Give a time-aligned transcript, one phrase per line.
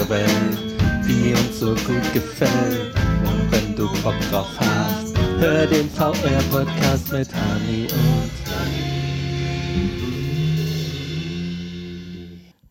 [0.00, 0.58] unsere Welt,
[1.06, 2.94] die uns so gut gefällt.
[3.24, 8.30] Und wenn du Bock drauf hast, hör den VR-Podcast mit Hani und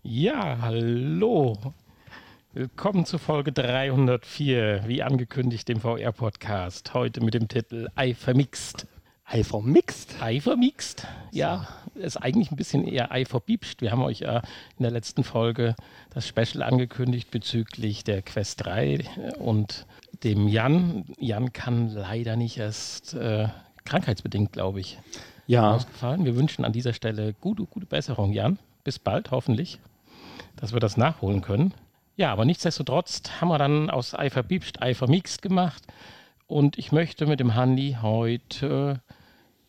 [0.04, 1.58] Ja, hallo.
[2.54, 6.94] Willkommen zur Folge 304, wie angekündigt dem VR-Podcast.
[6.94, 8.88] Heute mit dem Titel Ei vermixt.
[9.26, 10.16] Ei vermixt.
[10.20, 11.68] Ei vermixt, ja,
[12.00, 13.82] ist eigentlich ein bisschen eher Ei verbiebscht.
[13.82, 14.38] Wir haben euch ja
[14.78, 15.76] in der letzten Folge
[16.12, 19.04] das Special angekündigt bezüglich der Quest 3
[19.38, 19.86] und
[20.24, 21.06] dem Jan.
[21.20, 23.50] Jan kann leider nicht erst äh,
[23.86, 25.00] krankheitsbedingt, glaube ich,
[25.48, 26.26] Ja, ausgefallen.
[26.26, 28.60] Wir wünschen an dieser Stelle gute, gute Besserung, Jan.
[28.84, 29.80] Bis bald, hoffentlich,
[30.56, 31.74] dass wir das nachholen können.
[32.16, 35.84] Ja, aber nichtsdestotrotz haben wir dann aus Ei verbiebscht Ei vermixt gemacht.
[36.48, 39.02] Und ich möchte mit dem Handy heute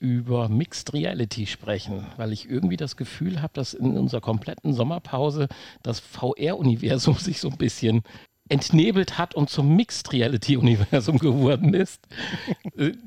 [0.01, 5.47] über Mixed Reality sprechen, weil ich irgendwie das Gefühl habe, dass in unserer kompletten Sommerpause
[5.83, 8.02] das VR-Universum sich so ein bisschen
[8.49, 12.01] entnebelt hat und zum Mixed Reality-Universum geworden ist.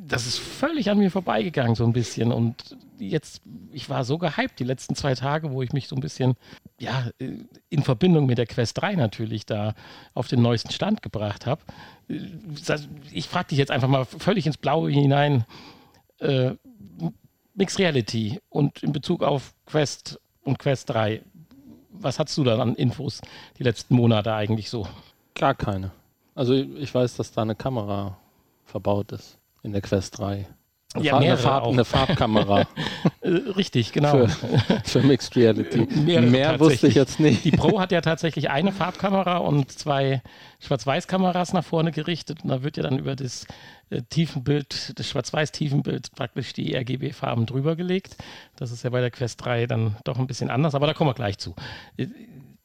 [0.02, 2.32] Das ist völlig an mir vorbeigegangen, so ein bisschen.
[2.32, 3.42] Und jetzt,
[3.74, 6.36] ich war so gehypt die letzten zwei Tage, wo ich mich so ein bisschen,
[6.80, 7.40] ja, äh,
[7.70, 9.74] in Verbindung mit der Quest 3 natürlich da
[10.14, 11.62] auf den neuesten Stand gebracht habe.
[12.08, 12.20] Äh,
[13.12, 15.44] Ich frage dich jetzt einfach mal völlig ins Blaue hinein.
[16.24, 16.56] Äh,
[17.56, 21.22] Mixed Reality und in Bezug auf Quest und Quest 3,
[21.92, 23.22] was hast du dann an Infos
[23.60, 24.88] die letzten Monate eigentlich so?
[25.36, 25.92] gar keine.
[26.36, 28.18] Also ich weiß, dass da eine Kamera
[28.66, 30.48] verbaut ist in der Quest 3.
[30.94, 31.72] Eine, Ja, Farb- eine, mehrere Farb, auch.
[31.74, 32.68] eine Farbkamera
[33.22, 34.28] Äh, richtig, genau.
[34.28, 34.30] für,
[34.84, 35.88] für Mixed Reality.
[36.06, 37.46] Mehrere Mehr wusste ich jetzt nicht.
[37.46, 40.22] Die Pro hat ja tatsächlich eine Farbkamera und zwei
[40.60, 42.44] Schwarz-Weiß-Kameras nach vorne gerichtet.
[42.44, 43.48] Und da wird ja dann über das
[43.92, 48.18] äh, Tiefenbild, das Schwarz-Weiß-Tiefenbild praktisch die RGB-Farben drüber gelegt.
[48.58, 51.10] Das ist ja bei der Quest 3 dann doch ein bisschen anders, aber da kommen
[51.10, 51.56] wir gleich zu.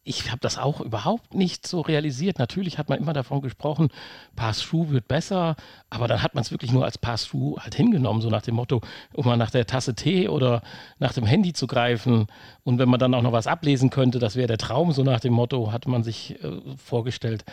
[0.09, 2.39] Ich habe das auch überhaupt nicht so realisiert.
[2.39, 3.91] Natürlich hat man immer davon gesprochen,
[4.37, 5.55] Pass-Through wird besser,
[5.91, 8.81] aber dann hat man es wirklich nur als Pass-Through halt hingenommen, so nach dem Motto,
[9.13, 10.63] um mal nach der Tasse Tee oder
[10.99, 12.27] nach dem Handy zu greifen.
[12.65, 15.21] Und wenn man dann auch noch was ablesen könnte, das wäre der Traum, so nach
[15.21, 17.45] dem Motto, hatte man sich äh, vorgestellt.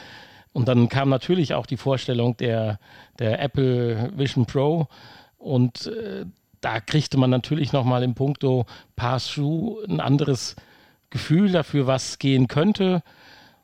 [0.54, 2.80] Und dann kam natürlich auch die Vorstellung der,
[3.20, 4.88] der Apple Vision Pro
[5.38, 6.26] und äh,
[6.62, 8.66] da kriegte man natürlich nochmal im Punkto
[8.96, 10.56] Pass-Through ein anderes
[11.10, 13.04] Gefühl dafür, was gehen könnte.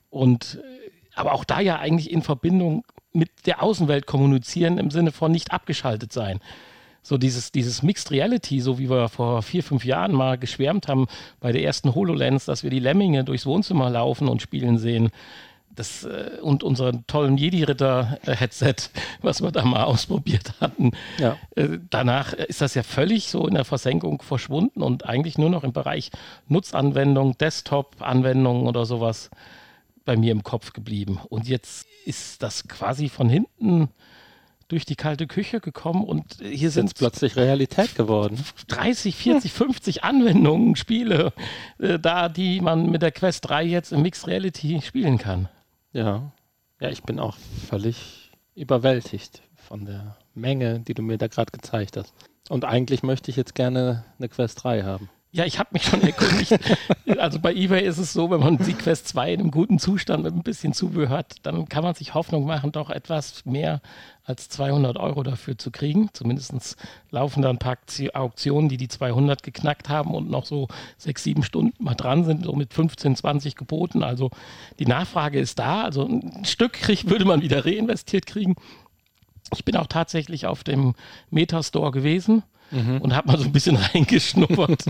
[0.10, 5.12] Und äh, aber auch da ja eigentlich in Verbindung mit der Außenwelt kommunizieren im Sinne
[5.12, 6.40] von nicht abgeschaltet sein.
[7.04, 11.08] So dieses, dieses Mixed Reality, so wie wir vor vier, fünf Jahren mal geschwärmt haben
[11.40, 15.10] bei der ersten HoloLens, dass wir die Lemminge durchs Wohnzimmer laufen und spielen sehen.
[15.76, 18.76] Das, äh, und unseren tollen Jedi-Ritter-Headset,
[19.22, 20.92] was wir da mal ausprobiert hatten.
[21.18, 21.38] Ja.
[21.56, 25.64] Äh, danach ist das ja völlig so in der Versenkung verschwunden und eigentlich nur noch
[25.64, 26.12] im Bereich
[26.48, 29.30] Nutzanwendung, Desktop-Anwendungen oder sowas
[30.06, 31.20] bei mir im Kopf geblieben.
[31.30, 33.90] Und jetzt ist das quasi von hinten
[34.72, 38.42] durch die kalte Küche gekommen und hier Sind sind plötzlich Realität geworden.
[38.70, 41.34] 30, 40, 50 Anwendungen, Spiele
[41.78, 45.50] äh, da, die man mit der Quest 3 jetzt im Mixed Reality spielen kann.
[45.94, 46.32] Ja.
[46.80, 47.38] Ja, ich bin auch
[47.68, 52.14] völlig überwältigt von der Menge, die du mir da gerade gezeigt hast.
[52.50, 55.10] Und eigentlich möchte ich jetzt gerne eine Quest 3 haben.
[55.34, 56.60] Ja, ich habe mich schon erkundigt.
[57.18, 60.24] also bei eBay ist es so, wenn man die Quest 2 in einem guten Zustand
[60.26, 63.80] mit ein bisschen Zubehör hat, dann kann man sich Hoffnung machen, doch etwas mehr
[64.26, 66.10] als 200 Euro dafür zu kriegen.
[66.12, 66.76] Zumindest
[67.12, 71.24] laufen da ein paar Aukti- Auktionen, die die 200 geknackt haben und noch so sechs,
[71.24, 74.04] sieben Stunden mal dran sind, so mit 15, 20 geboten.
[74.04, 74.32] Also
[74.80, 75.84] die Nachfrage ist da.
[75.84, 78.56] Also ein Stück krieg, würde man wieder reinvestiert kriegen.
[79.54, 80.94] Ich bin auch tatsächlich auf dem
[81.30, 84.86] Metastore gewesen und habe mal so ein bisschen reingeschnuppert.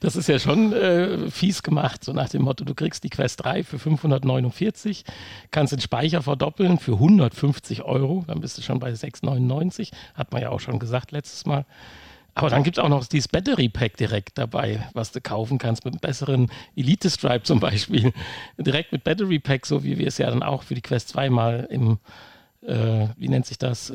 [0.00, 3.44] das ist ja schon äh, fies gemacht, so nach dem Motto, du kriegst die Quest
[3.44, 5.04] 3 für 549,
[5.50, 10.42] kannst den Speicher verdoppeln für 150 Euro, dann bist du schon bei 699, hat man
[10.42, 11.64] ja auch schon gesagt letztes Mal.
[12.34, 15.84] Aber dann gibt es auch noch dieses Battery Pack direkt dabei, was du kaufen kannst
[15.84, 18.12] mit einem besseren Elite Stripe zum Beispiel.
[18.56, 21.28] Direkt mit Battery Pack, so wie wir es ja dann auch für die Quest 2
[21.30, 21.98] mal im,
[22.66, 23.86] äh, wie nennt sich das,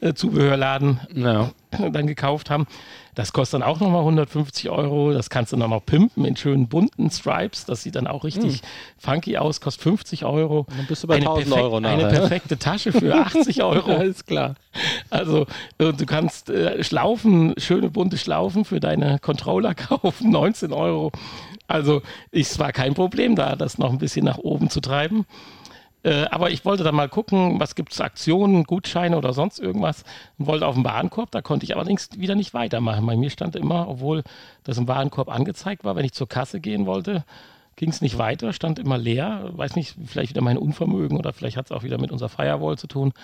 [0.00, 1.50] Third-Party-Zubehörladen Ja.
[1.90, 2.66] dann gekauft haben.
[3.16, 5.12] Das kostet dann auch nochmal 150 Euro.
[5.12, 7.64] Das kannst du dann noch pimpen in schönen bunten Stripes.
[7.64, 8.62] Das sieht dann auch richtig
[8.98, 10.66] funky aus, kostet 50 Euro.
[10.76, 12.08] Dann bist du bei 1000 perfek- Euro Eine nachher.
[12.20, 13.90] perfekte Tasche für 80 Euro.
[13.92, 14.54] Alles klar.
[15.10, 15.46] Also
[15.78, 21.12] äh, du kannst äh, Schlaufen, schöne bunte Schlaufen für deine Controller kaufen, 19 Euro.
[21.66, 25.24] Also es war kein Problem da, das noch ein bisschen nach oben zu treiben.
[26.04, 30.04] Äh, aber ich wollte dann mal gucken, was gibt es Aktionen, Gutscheine oder sonst irgendwas
[30.38, 31.30] und wollte auf den Warenkorb.
[31.30, 33.06] Da konnte ich allerdings wieder nicht weitermachen.
[33.06, 34.22] Bei mir stand immer, obwohl
[34.64, 37.24] das im Warenkorb angezeigt war, wenn ich zur Kasse gehen wollte,
[37.76, 39.50] ging es nicht weiter, stand immer leer.
[39.52, 42.76] Weiß nicht, vielleicht wieder mein Unvermögen oder vielleicht hat es auch wieder mit unserer Firewall
[42.76, 43.14] zu tun.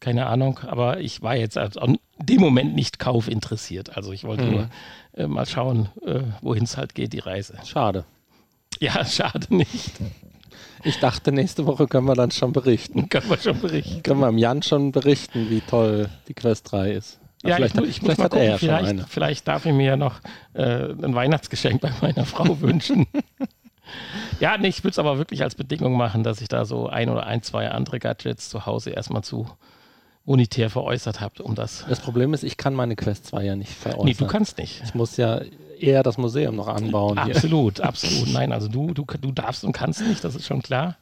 [0.00, 0.60] Keine Ahnung.
[0.66, 3.96] Aber ich war jetzt also in dem Moment nicht kaufinteressiert.
[3.96, 4.50] Also ich wollte mhm.
[4.50, 4.68] nur
[5.14, 7.58] äh, mal schauen, äh, wohin es halt geht, die Reise.
[7.64, 8.04] Schade.
[8.78, 9.92] Ja, schade nicht.
[10.86, 13.08] Ich dachte, nächste Woche können wir dann schon berichten.
[13.10, 14.02] können wir schon berichten.
[14.04, 17.18] Können wir im Jan schon berichten, wie toll die Quest 3 ist.
[17.42, 20.20] Ja, vielleicht, ich, ich vielleicht mal gucken, vielleicht, vielleicht, darf ich mir ja noch
[20.54, 23.06] äh, ein Weihnachtsgeschenk bei meiner Frau wünschen.
[24.40, 27.08] Ja, nee, ich würde es aber wirklich als Bedingung machen, dass ich da so ein
[27.08, 29.48] oder ein, zwei andere Gadgets zu Hause erstmal zu
[30.24, 31.84] unitär veräußert habe, um das.
[31.88, 34.04] Das Problem ist, ich kann meine Quest 2 ja nicht veräußern.
[34.04, 34.82] Nee, du kannst nicht.
[34.84, 35.40] Ich muss ja
[35.78, 37.18] eher das Museum noch anbauen.
[37.18, 37.86] Absolut, hier.
[37.86, 38.32] absolut.
[38.32, 40.96] Nein, also du, du, du darfst und kannst nicht, das ist schon klar.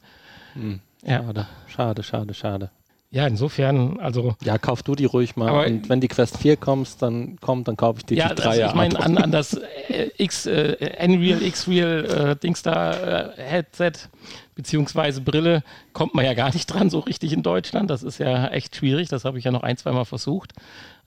[0.53, 1.47] Hm, schade, ja.
[1.67, 2.69] schade, schade, schade.
[3.11, 4.35] Ja, insofern, also.
[4.43, 5.47] Ja, kauf du die ruhig mal.
[5.47, 8.35] Aber, und wenn die Quest 4 kommst, dann kommt, dann kaufe ich die ja, die
[8.35, 13.29] 3 also Ich meine, an, an, das äh, X, äh, Unreal, X-Real äh, Dings da,
[13.29, 13.93] äh, Headset
[14.55, 15.63] beziehungsweise Brille
[15.93, 17.89] kommt man ja gar nicht dran so richtig in Deutschland.
[17.89, 19.09] Das ist ja echt schwierig.
[19.09, 20.53] Das habe ich ja noch ein, zweimal versucht.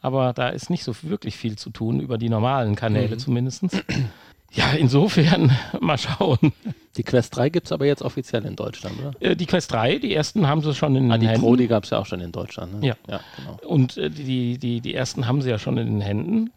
[0.01, 3.19] Aber da ist nicht so wirklich viel zu tun, über die normalen Kanäle mhm.
[3.19, 3.65] zumindest.
[4.53, 6.53] Ja, insofern mal schauen.
[6.97, 9.13] Die Quest 3 gibt es aber jetzt offiziell in Deutschland, oder?
[9.21, 11.43] Äh, die Quest 3, die ersten haben sie schon in ah, den die Händen.
[11.43, 12.81] Pro, die gab es ja auch schon in Deutschland.
[12.81, 12.89] Ne?
[12.89, 12.97] Ja.
[13.09, 13.59] ja genau.
[13.67, 16.51] Und äh, die, die, die ersten haben sie ja schon in den Händen.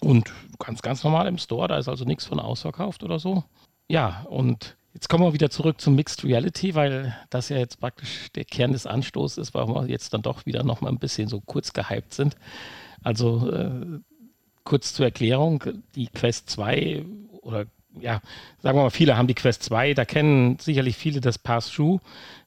[0.00, 3.44] Und ganz, ganz normal im Store, da ist also nichts von ausverkauft oder so.
[3.88, 8.30] Ja, und jetzt kommen wir wieder zurück zum Mixed Reality, weil das ja jetzt praktisch
[8.34, 11.40] der Kern des Anstoßes ist, warum wir jetzt dann doch wieder nochmal ein bisschen so
[11.40, 12.36] kurz gehypt sind.
[13.02, 14.00] Also äh,
[14.62, 15.64] kurz zur Erklärung,
[15.94, 17.04] die Quest 2
[17.42, 17.66] oder
[18.00, 18.20] ja,
[18.60, 22.00] sagen wir mal, viele haben die Quest 2, da kennen sicherlich viele das Pass-Through,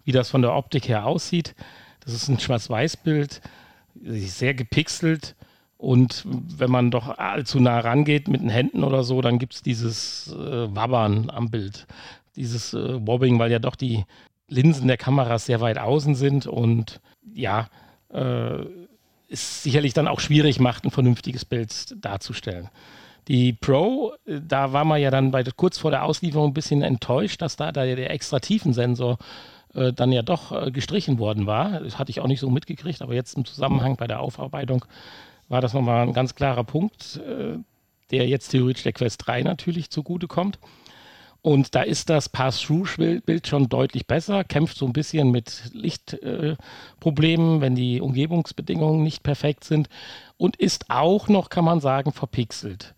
[0.04, 1.56] wie das von der Optik her aussieht.
[2.02, 3.42] Das ist ein Schwarz-Weiß-Bild,
[4.04, 5.36] sehr gepixelt
[5.78, 9.62] und wenn man doch allzu nah rangeht mit den Händen oder so, dann gibt es
[9.62, 11.88] dieses äh, Wabbern am Bild,
[12.38, 14.06] dieses äh, Wobbing, weil ja doch die
[14.48, 17.02] Linsen der Kameras sehr weit außen sind und
[17.34, 17.68] ja,
[18.14, 18.64] äh,
[19.30, 22.70] es sicherlich dann auch schwierig macht, ein vernünftiges Bild darzustellen.
[23.28, 26.82] Die Pro, äh, da war man ja dann bei, kurz vor der Auslieferung ein bisschen
[26.82, 29.18] enttäuscht, dass da, da der extra Tiefensensor
[29.74, 31.82] äh, dann ja doch äh, gestrichen worden war.
[31.82, 34.86] Das hatte ich auch nicht so mitgekriegt, aber jetzt im Zusammenhang bei der Aufarbeitung
[35.50, 37.58] war das nochmal ein ganz klarer Punkt, äh,
[38.12, 40.60] der jetzt theoretisch der Quest 3 natürlich zugutekommt.
[41.42, 47.62] Und da ist das Pass-Through-Bild schon deutlich besser, kämpft so ein bisschen mit Lichtproblemen, äh,
[47.62, 49.88] wenn die Umgebungsbedingungen nicht perfekt sind
[50.38, 52.96] und ist auch noch, kann man sagen, verpixelt.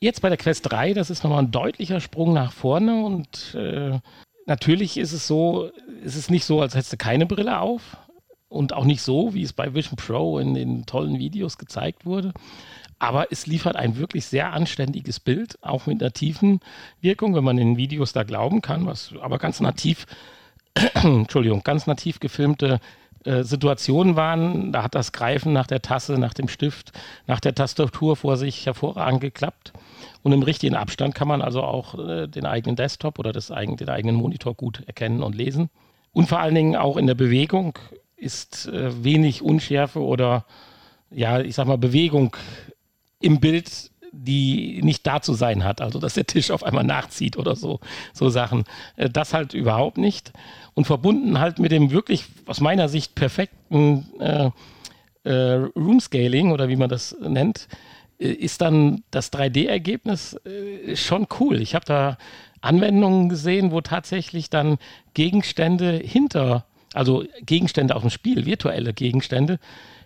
[0.00, 3.98] Jetzt bei der Quest 3, das ist nochmal ein deutlicher Sprung nach vorne und äh,
[4.46, 5.70] natürlich ist es so,
[6.02, 7.96] ist es nicht so, als hättest du keine Brille auf
[8.48, 12.32] und auch nicht so, wie es bei Vision Pro in den tollen Videos gezeigt wurde.
[13.02, 16.60] Aber es liefert ein wirklich sehr anständiges Bild, auch mit einer tiefen
[17.00, 20.06] Wirkung, wenn man den Videos da glauben kann, was aber ganz nativ,
[20.94, 22.78] Entschuldigung, ganz nativ gefilmte
[23.24, 24.70] äh, Situationen waren.
[24.70, 26.92] Da hat das Greifen nach der Tasse, nach dem Stift,
[27.26, 29.72] nach der Tastatur vor sich hervorragend geklappt.
[30.22, 33.88] Und im richtigen Abstand kann man also auch äh, den eigenen Desktop oder das den
[33.88, 35.70] eigenen Monitor gut erkennen und lesen.
[36.12, 37.76] Und vor allen Dingen auch in der Bewegung
[38.14, 40.44] ist äh, wenig Unschärfe oder
[41.10, 42.36] ja, ich sag mal, Bewegung
[43.22, 45.80] im Bild, die nicht da zu sein hat.
[45.80, 47.80] Also, dass der Tisch auf einmal nachzieht oder so,
[48.12, 48.64] so Sachen.
[48.96, 50.32] Äh, das halt überhaupt nicht.
[50.74, 54.50] Und verbunden halt mit dem wirklich, aus meiner Sicht, perfekten äh,
[55.24, 57.68] äh, Room Scaling oder wie man das nennt,
[58.18, 61.60] äh, ist dann das 3D-Ergebnis äh, schon cool.
[61.60, 62.18] Ich habe da
[62.60, 64.78] Anwendungen gesehen, wo tatsächlich dann
[65.14, 69.58] Gegenstände hinter, also Gegenstände aus dem Spiel, virtuelle Gegenstände,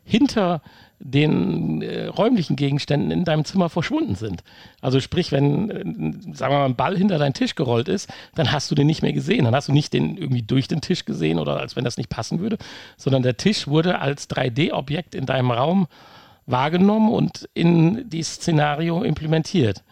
[0.04, 0.62] hinter
[0.98, 4.42] den äh, räumlichen Gegenständen in deinem Zimmer verschwunden sind.
[4.80, 8.50] Also sprich, wenn, äh, sagen wir mal, ein Ball hinter deinen Tisch gerollt ist, dann
[8.50, 9.44] hast du den nicht mehr gesehen.
[9.44, 12.08] Dann hast du nicht den irgendwie durch den Tisch gesehen oder als wenn das nicht
[12.08, 12.56] passen würde,
[12.96, 15.86] sondern der Tisch wurde als 3D-Objekt in deinem Raum
[16.46, 19.82] wahrgenommen und in dieses Szenario implementiert.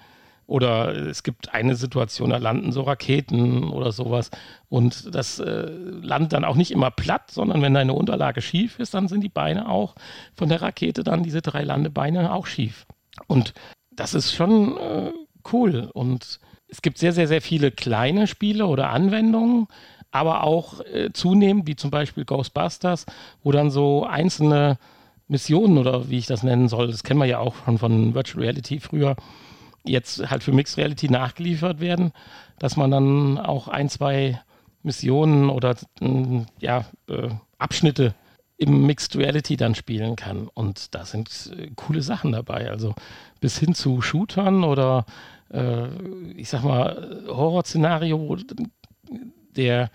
[0.46, 4.30] Oder es gibt eine Situation, da landen so Raketen oder sowas.
[4.68, 8.92] Und das äh, landet dann auch nicht immer platt, sondern wenn deine Unterlage schief ist,
[8.92, 9.94] dann sind die Beine auch
[10.36, 12.86] von der Rakete dann, diese drei Landebeine, auch schief.
[13.26, 13.54] Und
[13.90, 15.12] das ist schon äh,
[15.52, 15.90] cool.
[15.92, 19.68] Und es gibt sehr, sehr, sehr viele kleine Spiele oder Anwendungen,
[20.10, 23.06] aber auch äh, zunehmend, wie zum Beispiel Ghostbusters,
[23.42, 24.78] wo dann so einzelne
[25.26, 28.42] Missionen oder wie ich das nennen soll, das kennen wir ja auch schon von Virtual
[28.42, 29.16] Reality früher,
[29.85, 32.12] jetzt halt für Mixed Reality nachgeliefert werden,
[32.59, 34.41] dass man dann auch ein, zwei
[34.83, 35.76] Missionen oder
[36.61, 38.14] ja, äh, Abschnitte
[38.57, 40.49] im Mixed Reality dann spielen kann.
[40.49, 42.71] Und da sind äh, coole Sachen dabei.
[42.71, 42.95] Also
[43.41, 45.07] bis hin zu Shootern oder
[45.50, 45.88] äh,
[46.37, 48.37] ich sag mal, Horrorszenario, wo
[49.57, 49.91] der,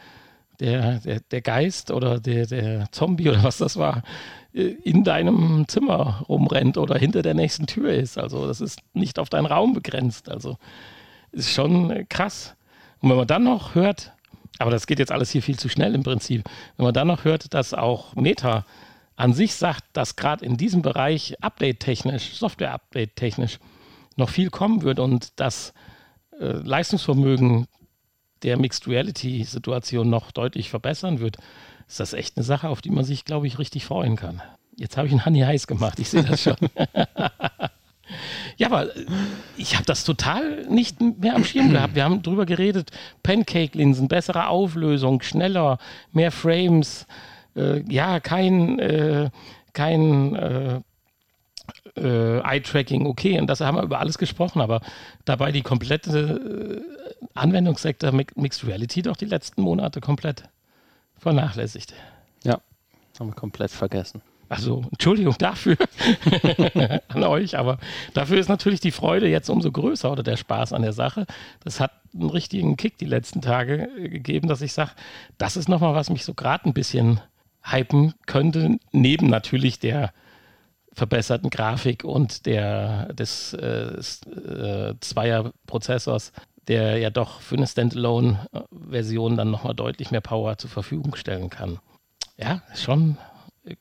[0.59, 4.03] der, der, der Geist oder der, der Zombie oder was das war,
[4.51, 8.17] in deinem Zimmer rumrennt oder hinter der nächsten Tür ist.
[8.17, 10.29] Also das ist nicht auf deinen Raum begrenzt.
[10.29, 10.57] Also
[11.31, 12.55] ist schon krass.
[12.99, 14.13] Und wenn man dann noch hört,
[14.57, 16.43] aber das geht jetzt alles hier viel zu schnell im Prinzip,
[16.77, 18.65] wenn man dann noch hört, dass auch Meta
[19.15, 23.59] an sich sagt, dass gerade in diesem Bereich update-technisch, Software-update-technisch
[24.15, 25.73] noch viel kommen wird und das
[26.39, 27.67] äh, Leistungsvermögen
[28.43, 31.37] der Mixed Reality-Situation noch deutlich verbessern wird,
[31.89, 34.41] ist das echt eine Sache, auf die man sich, glaube ich, richtig freuen kann.
[34.77, 36.55] Jetzt habe ich einen Honey heiß gemacht, ich sehe das schon.
[38.57, 39.05] ja, aber äh,
[39.57, 41.95] ich habe das total nicht mehr am Schirm gehabt.
[41.95, 42.91] Wir haben drüber geredet,
[43.23, 45.79] Pancake-Linsen, bessere Auflösung, schneller,
[46.11, 47.07] mehr Frames,
[47.55, 49.31] äh, ja, kein, äh,
[49.73, 50.81] kein äh,
[51.97, 54.81] äh, Eye-Tracking, okay, und das haben wir über alles gesprochen, aber
[55.25, 60.43] dabei die komplette äh, Anwendungssektor Mixed Reality doch die letzten Monate komplett
[61.19, 61.93] vernachlässigt.
[62.43, 62.59] Ja,
[63.19, 64.21] haben wir komplett vergessen.
[64.49, 65.77] Also Entschuldigung dafür
[67.07, 67.77] an euch, aber
[68.15, 71.27] dafür ist natürlich die Freude jetzt umso größer oder der Spaß an der Sache.
[71.63, 74.91] Das hat einen richtigen Kick die letzten Tage äh, gegeben, dass ich sage,
[75.37, 77.21] das ist nochmal, was mich so gerade ein bisschen
[77.61, 80.11] hypen könnte, neben natürlich der
[80.93, 86.33] verbesserten Grafik und der, des äh, äh, Zweier-Prozessors,
[86.69, 91.79] der ja doch für eine Standalone-Version dann nochmal deutlich mehr Power zur Verfügung stellen kann.
[92.37, 93.17] Ja, schon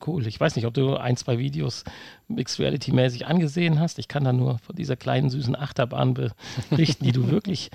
[0.05, 0.25] cool.
[0.27, 1.83] Ich weiß nicht, ob du ein, zwei Videos
[2.27, 3.99] Mixed Reality-mäßig angesehen hast.
[3.99, 7.69] Ich kann da nur von dieser kleinen, süßen Achterbahn berichten, die du wirklich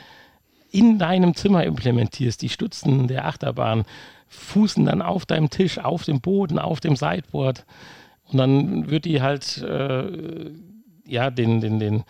[0.70, 2.42] in deinem Zimmer implementierst.
[2.42, 3.84] Die Stützen der Achterbahn
[4.26, 7.64] fußen dann auf deinem Tisch, auf dem Boden, auf dem Sideboard.
[8.26, 10.50] Und dann wird die halt äh,
[11.06, 12.04] ja den, den, den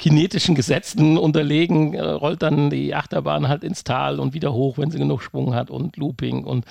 [0.00, 4.90] kinetischen Gesetzen unterlegen, äh, rollt dann die Achterbahn halt ins Tal und wieder hoch, wenn
[4.90, 6.64] sie genug Schwung hat und Looping und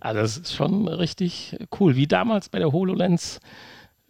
[0.00, 1.94] also das ist schon richtig cool.
[1.94, 3.40] Wie damals bei der HoloLens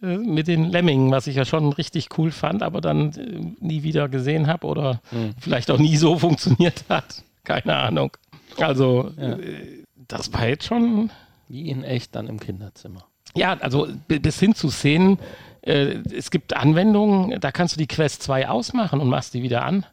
[0.01, 3.83] äh, mit den Lemmingen, was ich ja schon richtig cool fand, aber dann äh, nie
[3.83, 5.33] wieder gesehen habe oder mhm.
[5.37, 7.23] vielleicht auch nie so funktioniert hat.
[7.43, 8.15] Keine Ahnung.
[8.57, 9.33] Also ja.
[9.33, 11.09] Äh, das war jetzt schon.
[11.49, 13.03] Wie in echt dann im Kinderzimmer.
[13.35, 15.19] Ja, also bis hin zu Szenen.
[15.61, 19.63] Äh, es gibt Anwendungen, da kannst du die Quest 2 ausmachen und machst die wieder
[19.63, 19.85] an.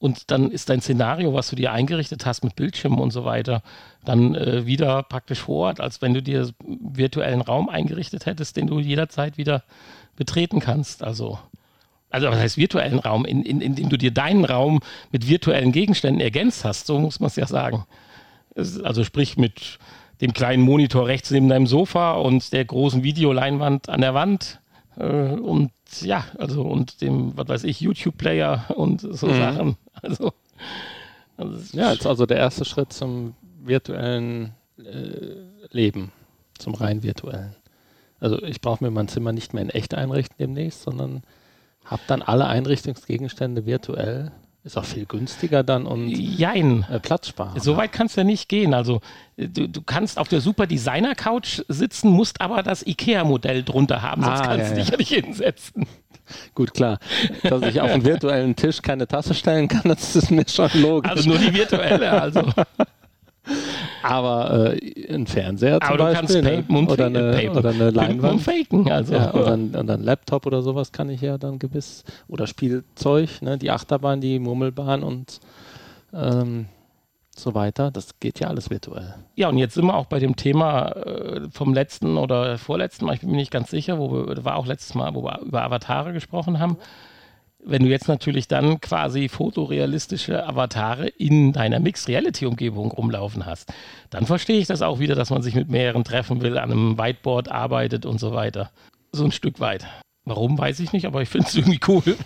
[0.00, 3.62] Und dann ist dein Szenario, was du dir eingerichtet hast mit Bildschirmen und so weiter,
[4.02, 8.66] dann äh, wieder praktisch vor Ort, als wenn du dir virtuellen Raum eingerichtet hättest, den
[8.66, 9.62] du jederzeit wieder
[10.16, 11.02] betreten kannst.
[11.02, 11.38] Also,
[12.08, 14.80] also was heißt virtuellen Raum, in, in, in du dir deinen Raum
[15.12, 17.84] mit virtuellen Gegenständen ergänzt hast, so muss man es ja sagen.
[18.56, 19.78] Also sprich mit
[20.22, 24.59] dem kleinen Monitor rechts neben deinem Sofa und der großen Videoleinwand an der Wand
[25.06, 29.38] und ja, also und dem, was weiß ich, YouTube-Player und so mhm.
[29.38, 29.76] Sachen.
[30.02, 30.32] Also,
[31.36, 35.36] also ja, ist also der erste Schritt zum virtuellen äh,
[35.70, 36.12] Leben,
[36.58, 37.54] zum rein virtuellen.
[38.18, 41.22] Also ich brauche mir mein Zimmer nicht mehr in echt einrichten demnächst, sondern
[41.84, 46.84] habe dann alle Einrichtungsgegenstände virtuell ist auch viel günstiger dann und Jein.
[46.90, 47.58] Äh, Platz sparen.
[47.58, 48.74] So weit kannst du ja nicht gehen.
[48.74, 49.00] Also
[49.36, 54.22] du, du kannst auf der Super Designer Couch sitzen, musst aber das IKEA-Modell drunter haben,
[54.22, 55.86] sonst ah, kannst ja, du dich ja nicht hinsetzen.
[56.54, 56.98] Gut, klar.
[57.42, 61.10] Dass ich auf einen virtuellen Tisch keine Tasse stellen kann, das ist mir schon logisch.
[61.10, 62.42] Also nur die virtuelle, also.
[64.02, 66.64] Aber äh, ein Fernseher zum Aber Beispiel, ne?
[66.86, 68.42] oder, eine, oder eine Leinwand.
[68.42, 69.14] faken, also.
[69.14, 72.04] Ja, oder, ein, oder ein Laptop oder sowas kann ich ja dann gewiss.
[72.28, 73.58] Oder Spielzeug, ne?
[73.58, 75.40] die Achterbahn, die Murmelbahn und
[76.12, 76.66] ähm,
[77.36, 77.90] so weiter.
[77.90, 79.14] Das geht ja alles virtuell.
[79.34, 83.14] Ja, und jetzt sind wir auch bei dem Thema äh, vom letzten oder vorletzten Mal,
[83.14, 85.62] ich bin mir nicht ganz sicher, wo wir, war auch letztes Mal, wo wir über
[85.62, 86.76] Avatare gesprochen haben.
[87.64, 93.72] Wenn du jetzt natürlich dann quasi fotorealistische Avatare in deiner Mixed Reality Umgebung rumlaufen hast,
[94.08, 96.98] dann verstehe ich das auch wieder, dass man sich mit mehreren treffen will, an einem
[96.98, 98.70] Whiteboard arbeitet und so weiter.
[99.12, 99.86] So ein Stück weit.
[100.24, 102.02] Warum, weiß ich nicht, aber ich finde es irgendwie cool.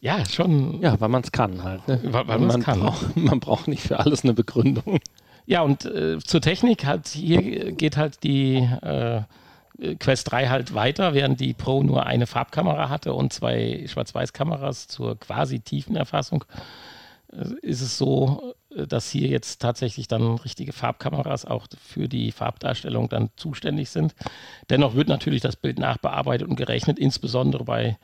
[0.00, 0.80] ja, schon.
[0.82, 1.86] Ja, weil man es kann halt.
[1.88, 2.00] Ne?
[2.04, 2.80] Weil, weil man kann.
[2.80, 4.98] Brauch, man braucht nicht für alles eine Begründung.
[5.46, 9.22] Ja, und äh, zur Technik halt, hier geht halt die äh,
[9.98, 15.18] Quest 3 halt weiter, während die Pro nur eine Farbkamera hatte und zwei Schwarz-Weiß-Kameras zur
[15.18, 16.44] quasi Tiefenerfassung,
[17.32, 22.32] äh, ist es so, äh, dass hier jetzt tatsächlich dann richtige Farbkameras auch für die
[22.32, 24.14] Farbdarstellung dann zuständig sind.
[24.68, 27.98] Dennoch wird natürlich das Bild nachbearbeitet und gerechnet, insbesondere bei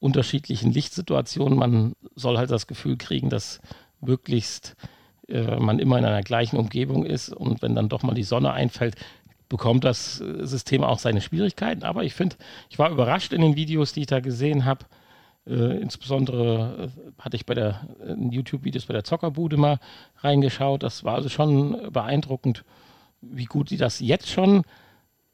[0.00, 1.58] unterschiedlichen Lichtsituationen.
[1.58, 3.60] Man soll halt das Gefühl kriegen, dass
[4.00, 4.76] möglichst
[5.28, 8.52] äh, man immer in einer gleichen Umgebung ist und wenn dann doch mal die Sonne
[8.52, 8.96] einfällt,
[9.48, 11.84] bekommt das äh, System auch seine Schwierigkeiten.
[11.84, 12.36] Aber ich finde,
[12.70, 14.86] ich war überrascht in den Videos, die ich da gesehen habe.
[15.46, 19.78] Äh, insbesondere äh, hatte ich bei der äh, YouTube-Videos bei der Zockerbude mal
[20.18, 20.82] reingeschaut.
[20.82, 22.64] Das war also schon beeindruckend,
[23.20, 24.62] wie gut sie das jetzt schon,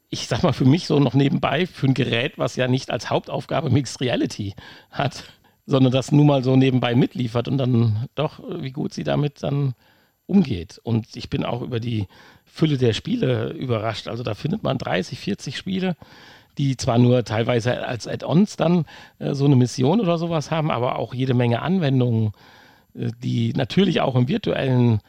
[0.09, 3.09] ich sag mal für mich so noch nebenbei, für ein Gerät, was ja nicht als
[3.09, 4.53] Hauptaufgabe Mixed Reality
[4.89, 5.23] hat,
[5.65, 9.73] sondern das nun mal so nebenbei mitliefert und dann doch, wie gut sie damit dann
[10.31, 10.79] umgeht.
[10.83, 12.07] Und ich bin auch über die
[12.45, 14.07] Fülle der Spiele überrascht.
[14.07, 15.95] Also da findet man 30, 40 Spiele,
[16.57, 18.85] die zwar nur teilweise als Add-ons dann
[19.19, 22.31] äh, so eine Mission oder sowas haben, aber auch jede Menge Anwendungen,
[22.95, 25.01] äh, die natürlich auch im virtuellen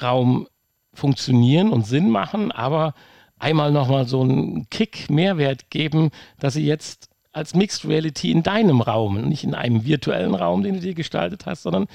[0.00, 0.48] Raum
[0.92, 2.94] funktionieren und Sinn machen, aber
[3.38, 8.80] einmal nochmal so einen Kick Mehrwert geben, dass sie jetzt als Mixed Reality in deinem
[8.80, 11.86] Raum, nicht in einem virtuellen Raum, den du dir gestaltet hast, sondern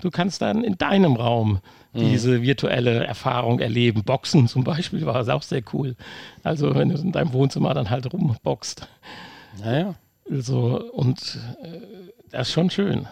[0.00, 1.60] du kannst dann in deinem Raum
[1.96, 2.10] mhm.
[2.10, 4.04] diese virtuelle Erfahrung erleben.
[4.04, 5.96] Boxen zum Beispiel war es auch sehr cool.
[6.42, 8.88] Also wenn du in deinem Wohnzimmer dann halt rumboxt.
[9.62, 9.94] Naja.
[10.30, 11.80] Also, und äh,
[12.30, 13.06] das ist schon schön.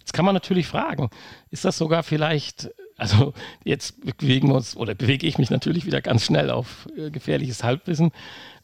[0.00, 1.08] Jetzt kann man natürlich fragen,
[1.50, 3.32] ist das sogar vielleicht, also
[3.64, 7.62] jetzt bewegen wir uns, oder bewege ich mich natürlich wieder ganz schnell auf äh, gefährliches
[7.62, 8.10] Halbwissen.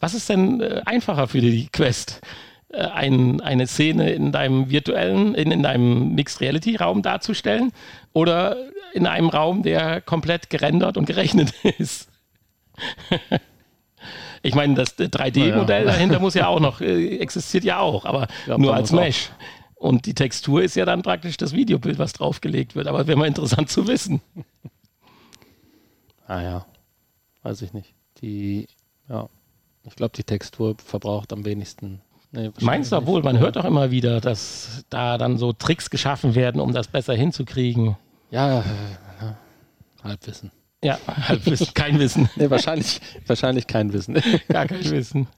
[0.00, 2.20] Was ist denn äh, einfacher für die Quest?
[2.72, 7.72] Äh, ein, eine Szene in deinem virtuellen, in, in deinem Mixed Reality Raum darzustellen
[8.12, 8.56] oder
[8.92, 12.08] in einem Raum, der komplett gerendert und gerechnet ist.
[14.42, 15.92] ich meine, das 3D-Modell ja.
[15.92, 19.30] dahinter muss ja auch noch, äh, existiert ja auch, aber glaub, nur als Mesh.
[19.74, 22.86] Und die Textur ist ja dann praktisch das Videobild, was draufgelegt wird.
[22.86, 24.20] Aber wäre mal interessant zu wissen.
[26.26, 26.66] Ah ja,
[27.42, 27.94] weiß ich nicht.
[28.20, 28.66] Die,
[29.08, 29.28] ja,
[29.84, 33.90] ich glaube, die Textur verbraucht am wenigsten Nee, Meinst du wohl, man hört doch immer
[33.90, 37.96] wieder, dass da dann so Tricks geschaffen werden, um das besser hinzukriegen.
[38.30, 38.64] Ja, äh,
[40.02, 40.50] Halbwissen.
[40.82, 42.28] Ja, Halbwissen, kein Wissen.
[42.36, 44.14] Nee, wahrscheinlich, wahrscheinlich kein Wissen.
[44.48, 45.28] Gar kein Wissen.